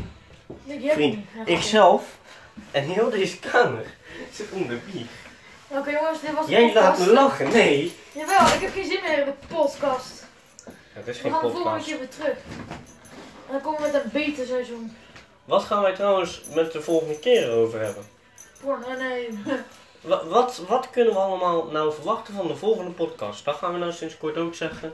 Heb 0.67 0.91
Vriend, 0.93 1.13
ik 1.13 1.19
niet. 1.36 1.47
Ja, 1.47 1.54
ik 1.54 1.62
zelf 1.62 2.04
en 2.71 2.84
heel 2.84 3.10
deze 3.10 3.39
kamer 3.39 3.86
zit 4.34 4.47
onder 4.52 4.80
bier. 4.91 5.06
Oké 5.67 5.89
jongens, 5.89 6.21
dit 6.21 6.34
was 6.34 6.45
de 6.45 6.52
Jij 6.52 6.65
podcast. 6.65 6.97
laat 6.99 7.08
me 7.08 7.13
lachen, 7.13 7.49
nee. 7.52 7.95
Jawel, 8.12 8.45
ik 8.45 8.62
heb 8.62 8.73
geen 8.73 8.86
zin 8.86 8.99
meer 9.02 9.17
in 9.19 9.25
de 9.25 9.34
podcast. 9.56 10.28
Het 10.99 11.07
is 11.07 11.15
We 11.15 11.21
geen 11.21 11.31
gaan 11.31 11.41
de 11.41 11.47
volgende 11.51 11.69
podcast. 11.69 11.88
keer 11.89 11.97
weer 11.99 12.09
terug. 12.09 12.38
En 13.47 13.51
dan 13.51 13.62
komen 13.62 13.81
we 13.81 13.89
met 13.91 14.03
een 14.03 14.09
beter 14.12 14.45
seizoen. 14.45 14.95
Wat 15.45 15.63
gaan 15.63 15.81
wij 15.81 15.93
trouwens 15.93 16.41
met 16.55 16.71
de 16.71 16.81
volgende 16.81 17.19
keer 17.19 17.51
over 17.51 17.79
hebben? 17.81 18.05
Porno, 18.62 18.93
nee. 18.97 19.39
Wa- 20.01 20.25
Wat, 20.25 20.57
wat 20.67 20.89
kunnen 20.89 21.13
we 21.13 21.19
allemaal 21.19 21.65
nou 21.71 21.93
verwachten 21.93 22.33
van 22.33 22.47
de 22.47 22.55
volgende 22.55 22.91
podcast? 22.91 23.45
Dat 23.45 23.55
gaan 23.55 23.73
we 23.73 23.79
nou 23.79 23.91
sinds 23.91 24.17
kort 24.17 24.38
ook 24.38 24.55
zeggen. 24.55 24.93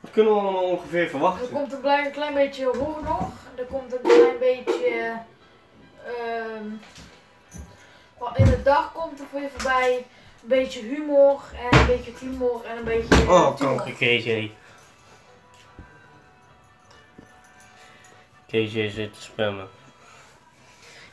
Wat 0.00 0.10
kunnen 0.10 0.32
we 0.34 0.38
allemaal 0.40 0.62
ongeveer 0.62 1.02
Er 1.02 1.08
verwachten? 1.10 1.50
komt 1.50 1.72
een 1.72 1.80
klein, 1.80 2.10
klein 2.12 2.34
beetje 2.34 2.64
horror 2.66 3.02
nog. 3.02 3.28
Er 3.54 3.64
komt 3.64 3.92
een 3.92 4.00
klein 4.02 4.38
beetje... 4.38 5.18
ehm 6.06 6.64
wat 8.18 8.36
in 8.38 8.44
de 8.44 8.62
dag 8.62 8.92
komt 8.92 9.20
er 9.20 9.26
voor 9.30 9.40
je 9.40 9.48
voorbij. 9.56 10.06
Een 10.42 10.48
beetje 10.48 10.80
humor 10.82 11.40
en 11.70 11.78
een 11.78 11.86
beetje 11.86 12.12
humor 12.20 12.64
en 12.64 12.76
een 12.76 12.84
beetje... 12.84 13.14
eh, 13.14 13.30
Oh, 13.30 13.56
kanker 13.58 13.92
KJ. 13.92 14.50
KJ 18.48 18.88
zit 18.90 19.14
te 19.14 19.22
spammen. 19.22 19.68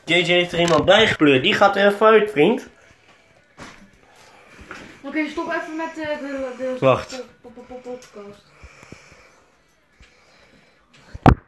KJ 0.04 0.22
heeft 0.24 0.52
er 0.52 0.60
iemand 0.60 0.84
bijgepleurd. 0.84 1.42
Die 1.42 1.54
gaat 1.54 1.76
er 1.76 1.86
even 1.86 2.06
uit, 2.06 2.30
vriend. 2.30 2.68
Oké, 5.02 5.28
stop 5.28 5.52
even 5.52 5.76
met 5.76 5.94
de, 5.94 6.00
de, 6.20 6.54
de 6.58 6.76
Wacht. 6.80 7.24
po- 7.42 7.48
po- 7.48 7.60
po- 7.68 7.74
podcast. 7.74 8.42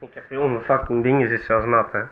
Ik 0.01 0.11
krijg 0.11 0.29
heel 0.29 0.49
mijn 0.49 0.65
fucking 0.65 1.03
dingen 1.03 1.29
zit 1.29 1.45
zelfs 1.45 1.67
nat, 1.67 1.93
hè. 1.93 2.03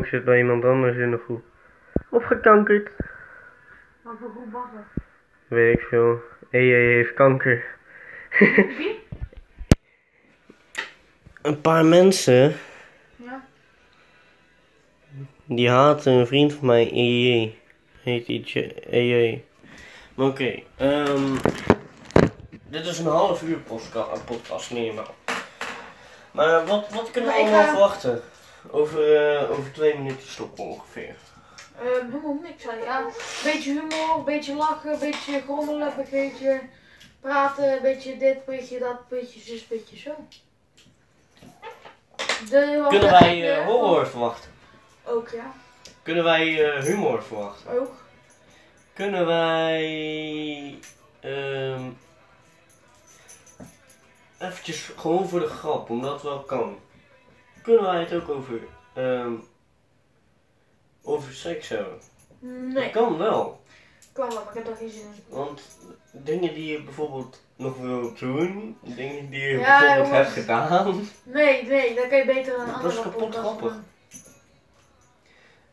Ik 0.00 0.06
zit 0.06 0.24
bij 0.24 0.38
iemand 0.38 0.64
anders 0.64 0.96
in 0.96 1.10
de 1.10 1.20
groep. 1.24 1.42
Opgekankerd. 2.10 2.90
Wat 4.02 4.14
voor 4.20 4.30
groep 4.30 4.52
was 4.52 4.66
dat? 4.74 5.02
Weet 5.48 5.74
ik 5.78 5.84
veel. 5.84 6.20
EJ 6.50 6.72
heeft 6.72 7.14
kanker. 7.14 7.64
Wie? 8.38 8.98
Een 11.42 11.60
paar 11.60 11.84
mensen 11.84 12.54
Ja. 13.16 13.44
die 15.44 15.70
haten 15.70 16.12
een 16.12 16.26
vriend 16.26 16.52
van 16.52 16.66
mij, 16.66 16.90
EJ. 16.92 17.54
Heet 18.02 18.50
J- 18.50 18.72
EJ. 18.90 19.44
Maar 20.14 20.26
oké, 20.26 20.62
ehm, 20.76 21.36
dit 22.68 22.86
is 22.86 22.98
een 22.98 23.06
half 23.06 23.42
uur 23.42 23.58
podcast, 24.24 24.70
niet 24.70 24.86
normaal. 24.94 25.14
Maar 26.32 26.66
wat, 26.66 26.88
wat 26.94 27.10
kunnen 27.10 27.30
we 27.30 27.36
Maar 27.40 27.46
allemaal 27.48 27.68
verwachten? 27.68 28.20
Over, 28.70 29.16
eh, 29.16 29.50
over 29.50 29.72
twee 29.72 29.98
minuten 29.98 30.28
stoppen 30.28 30.64
ongeveer. 30.64 31.16
Ehm, 31.78 32.10
helemaal 32.10 32.38
niks 32.42 32.68
aan. 32.68 32.78
Ja, 32.78 33.00
een 33.00 33.12
beetje 33.44 33.70
humor, 33.70 34.16
een 34.16 34.24
beetje 34.24 34.54
lachen, 34.54 34.92
een 34.92 34.98
beetje 34.98 35.40
grommelen, 35.40 35.86
een 35.98 36.04
beetje 36.10 36.60
praten, 37.20 37.72
een 37.72 37.82
beetje 37.82 38.16
dit, 38.16 38.36
een 38.36 38.42
beetje 38.46 38.78
dat, 38.78 39.08
beetje 39.08 39.40
zus, 39.40 39.66
beetje 39.66 39.96
zo. 39.96 40.10
De, 42.50 42.86
Kunnen 42.88 43.10
wij 43.10 43.56
eh, 43.56 43.66
horror 43.66 44.06
verwachten? 44.06 44.50
Ook, 45.04 45.28
ja. 45.28 45.52
Kunnen 46.02 46.24
wij 46.24 46.72
eh, 46.72 46.82
humor 46.82 47.22
verwachten? 47.22 47.78
Ook. 47.78 47.92
Kunnen 48.92 49.26
wij 49.26 50.78
ehm 51.20 51.82
eventjes 54.40 54.90
gewoon 54.96 55.28
voor 55.28 55.40
de 55.40 55.46
grap, 55.46 55.90
omdat 55.90 56.12
het 56.12 56.22
wel 56.22 56.40
kan. 56.40 56.78
Kunnen 57.62 57.82
wij 57.82 58.00
het 58.00 58.12
ook 58.12 58.28
over 58.28 58.60
ehm 58.94 59.32
over 61.02 61.32
seks 61.32 61.68
hebben? 61.68 61.98
Nee, 62.38 62.74
Dat 62.74 62.90
kan 62.90 63.18
wel, 63.18 63.60
kan 64.12 64.28
wel, 64.28 64.34
maar 64.44 64.48
ik 64.48 64.54
heb 64.64 64.68
er 64.68 64.76
geen 64.76 64.90
zin 64.90 65.00
in. 65.02 65.22
want 65.28 65.62
dingen 66.12 66.54
die 66.54 66.72
je 66.72 66.82
bijvoorbeeld 66.82 67.40
nog 67.56 67.76
wil 67.78 68.14
doen, 68.14 68.76
dingen 68.80 69.30
die 69.30 69.40
je 69.40 69.58
Ja, 69.58 69.78
bijvoorbeeld 69.78 70.06
jongens. 70.08 70.10
hebt 70.26 70.38
gedaan, 70.38 71.08
Nee, 71.22 71.66
nee, 71.66 71.94
dan 71.94 72.08
kan 72.08 72.18
je 72.18 72.24
beter 72.24 72.54
een 72.54 72.60
andere 72.74 72.82
Dat 72.82 72.92
is 72.92 73.00
kapot 73.02 73.34
grappig. 73.34 73.74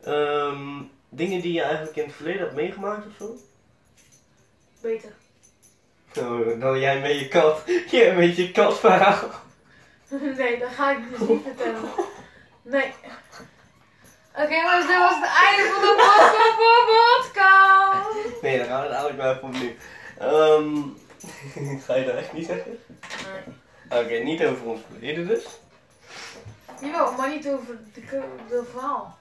ehm, 0.02 0.82
dingen 1.08 1.40
die 1.40 1.52
je 1.52 1.62
eigenlijk 1.62 1.96
in 1.96 2.04
het 2.04 2.12
verleden 2.14 2.40
hebt 2.40 2.54
meegemaakt 2.54 3.06
of 3.06 3.12
zo. 3.18 3.36
Beter. 4.80 5.12
Oh, 6.18 6.60
dan 6.60 6.78
jij 6.80 7.00
met 7.00 7.18
je 7.18 7.28
kat, 7.28 7.62
jij 7.90 8.16
met 8.16 8.36
je 8.36 8.50
katverhaal. 8.52 9.28
nee, 10.38 10.58
dat 10.58 10.70
ga 10.70 10.90
ik 10.90 10.98
dus 11.10 11.28
niet 11.28 11.42
vertellen. 11.42 11.90
Nee. 12.62 12.94
Oké 14.32 14.54
jongens, 14.54 14.86
dit 14.86 14.96
was 14.96 15.14
het 15.14 15.30
einde 15.46 15.70
van 15.72 15.80
de 15.80 15.94
podcast. 16.86 18.42
Nee, 18.42 18.58
dan 18.58 18.66
gaan 18.66 18.80
we 18.80 18.86
het 18.86 18.96
eigenlijk 18.96 19.18
maar 19.18 19.36
even 19.36 19.48
opnieuw. 19.48 19.72
Ehm 20.18 21.78
ga 21.86 21.94
je 21.94 22.04
dat 22.04 22.14
echt 22.14 22.32
niet 22.32 22.46
zeggen? 22.46 22.78
Nee. 23.90 24.02
Oké, 24.02 24.14
niet 24.14 24.44
over 24.44 24.66
ons 24.66 24.80
verleden 24.90 25.26
dus. 25.26 25.44
Jawel, 26.80 27.12
maar 27.12 27.28
niet 27.28 27.48
over 27.48 27.78
de, 27.94 28.00
de 28.48 28.64
verhaal. 28.70 29.18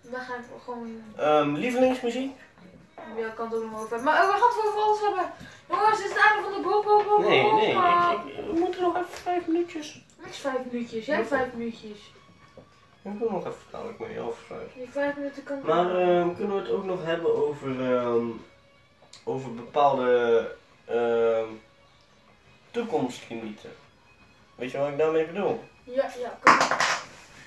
Daar 0.00 0.20
ga 0.20 0.34
ik 0.34 0.44
gewoon. 0.64 1.02
Ehm, 1.16 1.54
lievelingsmuziek? 1.54 2.36
Ja, 3.16 3.26
ik 3.26 3.34
kan 3.34 3.46
het 3.46 3.54
ook 3.54 3.70
nog 3.70 3.80
over. 3.80 4.02
Maar 4.02 4.26
we 4.26 4.32
gaan 4.32 4.48
het 4.48 4.66
over 4.66 4.80
alles 4.80 5.00
hebben. 5.00 5.32
Jongens, 5.70 5.96
dit 5.96 6.06
is 6.06 6.12
het 6.12 6.22
einde 6.30 6.42
van 6.42 6.52
de 6.52 6.68
bo 6.68 6.82
bo 6.82 7.04
bo 7.04 7.28
Nee, 7.28 7.52
nee, 7.52 7.70
ik, 7.70 8.38
ik- 8.38 8.44
we 8.46 8.52
moeten 8.58 8.82
nog 8.82 8.96
even 8.96 9.08
vijf 9.10 9.46
minuutjes. 9.46 10.00
Niks 10.24 10.38
vijf 10.38 10.58
minuutjes, 10.70 11.06
jij 11.06 11.24
vijf 11.24 11.52
minuutjes. 11.52 12.12
Ik 13.02 13.18
wil 13.18 13.30
nog 13.30 13.46
even 13.46 13.56
dadelijk 13.70 13.98
met 13.98 14.10
je 14.10 14.20
afsluiten. 14.20 14.78
Die 14.78 14.88
vijf 14.90 15.16
minuten 15.16 15.42
kan. 15.42 15.60
Maar 15.64 16.00
ehm, 16.00 16.34
kunnen 16.34 16.56
we 16.56 16.62
het 16.62 16.70
ook 16.70 16.84
nog 16.84 17.04
hebben 17.04 17.46
over, 17.48 17.94
ehm, 17.96 18.26
over 19.24 19.54
bepaalde 19.54 20.50
ehm, 20.84 21.48
toekomstlimieten. 22.70 23.70
Weet 24.54 24.70
je 24.70 24.78
wat 24.78 24.88
ik 24.88 24.98
daarmee 24.98 25.26
bedoel? 25.26 25.64
Ja, 25.84 26.10
ja, 26.18 26.38
kom. 26.42 26.58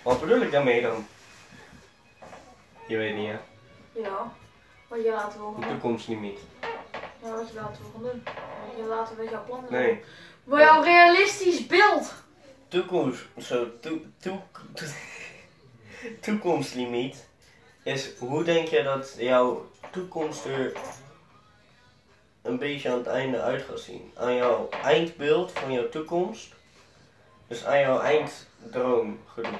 Wat 0.03 0.19
bedoel 0.19 0.41
ik 0.41 0.51
daarmee 0.51 0.81
dan? 0.81 1.07
Je 2.87 2.97
weet 2.97 3.15
niet 3.15 3.27
hè? 3.29 3.37
Ja. 4.01 4.31
Wat 4.87 5.03
je 5.03 5.09
Een 5.11 5.19
gaan 5.19 5.31
doen. 5.37 5.67
toekomstlimiet. 5.67 6.39
Ja, 7.23 7.35
wat 7.35 7.47
je 7.47 7.53
later 7.55 7.81
wil 7.81 7.91
gaan 7.93 8.01
doen. 8.03 8.23
Je 8.77 8.83
later 8.83 9.15
met 9.17 9.29
jouw 9.29 9.43
plannen 9.45 9.71
Nee. 9.71 9.87
doen. 9.93 10.03
Maar 10.43 10.61
jouw 10.61 10.81
realistisch 10.83 11.67
beeld. 11.67 12.13
Toekomst, 12.67 13.25
zo, 13.41 13.79
toe, 13.79 14.01
toe- 14.19 14.39
toekomstlimiet 16.21 17.27
is 17.83 18.09
hoe 18.17 18.43
denk 18.43 18.67
je 18.67 18.83
dat 18.83 19.15
jouw 19.17 19.69
toekomst 19.91 20.45
er 20.45 20.73
een 22.41 22.57
beetje 22.57 22.89
aan 22.89 22.97
het 22.97 23.07
einde 23.07 23.41
uit 23.41 23.61
gaat 23.63 23.79
zien? 23.79 24.11
Aan 24.15 24.35
jouw 24.35 24.69
eindbeeld 24.69 25.51
van 25.51 25.71
jouw 25.71 25.89
toekomst, 25.89 26.53
dus 27.47 27.65
aan 27.65 27.79
jouw 27.79 27.99
einddroom 27.99 29.19
gedoe. 29.33 29.59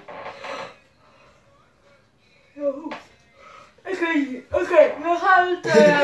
Oké, 3.86 4.44
oké, 4.52 4.94
we 5.02 5.18
gaan 5.22 5.48
het 5.48 5.66
eh. 5.66 6.02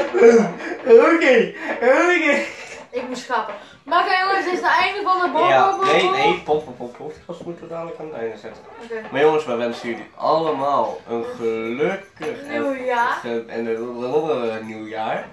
Oké, 1.14 1.54
oké. 1.82 2.46
Ik 2.90 3.08
moet 3.08 3.18
schappen. 3.18 3.56
Maar 3.84 4.04
oké 4.04 4.20
jongens, 4.20 4.46
dit 4.46 4.54
is 4.54 4.60
het 4.60 4.70
einde 4.70 5.02
van 5.04 5.32
de. 5.32 5.40
Ja, 5.40 5.76
bol, 5.76 5.86
nee, 5.86 6.10
nee, 6.10 6.42
pop, 6.42 6.66
pop, 6.66 6.78
pop, 6.78 6.98
podcast 6.98 7.44
moeten 7.44 7.64
we 7.64 7.70
dadelijk 7.70 8.00
aan 8.00 8.06
het 8.06 8.16
einde 8.16 8.38
zetten. 8.38 8.64
Oké. 8.84 9.08
Maar 9.12 9.22
jongens, 9.22 9.46
wij 9.46 9.58
wensen 9.58 9.90
jullie 9.90 10.10
allemaal 10.16 10.98
een 11.08 11.26
gelukkig 11.38 12.48
Nieuwjaar. 12.50 13.20
En 13.24 13.66
een 13.66 14.66
nieuwjaar. 14.66 15.28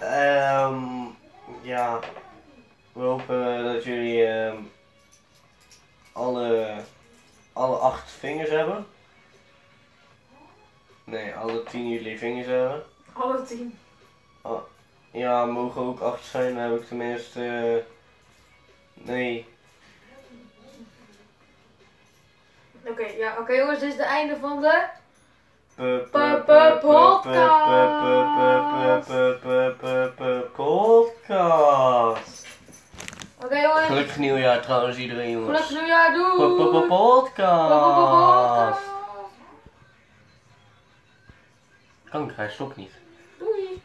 Ehm 0.00 1.08
ja, 1.62 1.98
we 2.92 3.02
hopen 3.02 3.64
dat 3.64 3.84
jullie 3.84 4.26
ehm, 4.26 4.56
alle, 6.12 6.74
alle 7.52 7.76
acht 7.76 8.10
vingers 8.10 8.50
hebben. 8.50 8.86
Nee, 11.10 11.34
alle 11.34 11.62
tien 11.62 11.88
jullie 11.88 12.18
vingers 12.18 12.46
hebben. 12.46 12.82
Alle 13.12 13.42
tien. 13.42 13.78
Ja, 15.12 15.44
mogen 15.44 15.82
ook 15.82 16.00
acht 16.00 16.24
zijn, 16.24 16.54
dan 16.54 16.62
heb 16.62 16.80
ik 16.80 16.86
tenminste. 16.88 17.44
eh, 17.44 17.84
nee. 19.06 19.46
Oké, 22.86 23.06
ja, 23.06 23.36
oké 23.40 23.52
jongens, 23.52 23.78
dit 23.80 23.88
is 23.88 23.94
het 23.98 24.06
einde 24.06 24.36
van 24.36 24.60
de... 24.60 24.82
Podcast. 30.54 32.46
Oké 33.44 33.58
jongens, 33.60 33.86
Gelukkig 33.86 34.16
nieuwjaar 34.18 34.60
trouwens 34.62 34.96
iedereen 34.96 35.30
jongens. 35.30 35.58
gelukkig 35.66 35.78
nieuwjaar, 35.80 36.12
doei! 36.12 36.86
Podcast. 36.88 38.80
Hij 42.10 42.50
stopt 42.50 42.76
niet. 42.76 42.99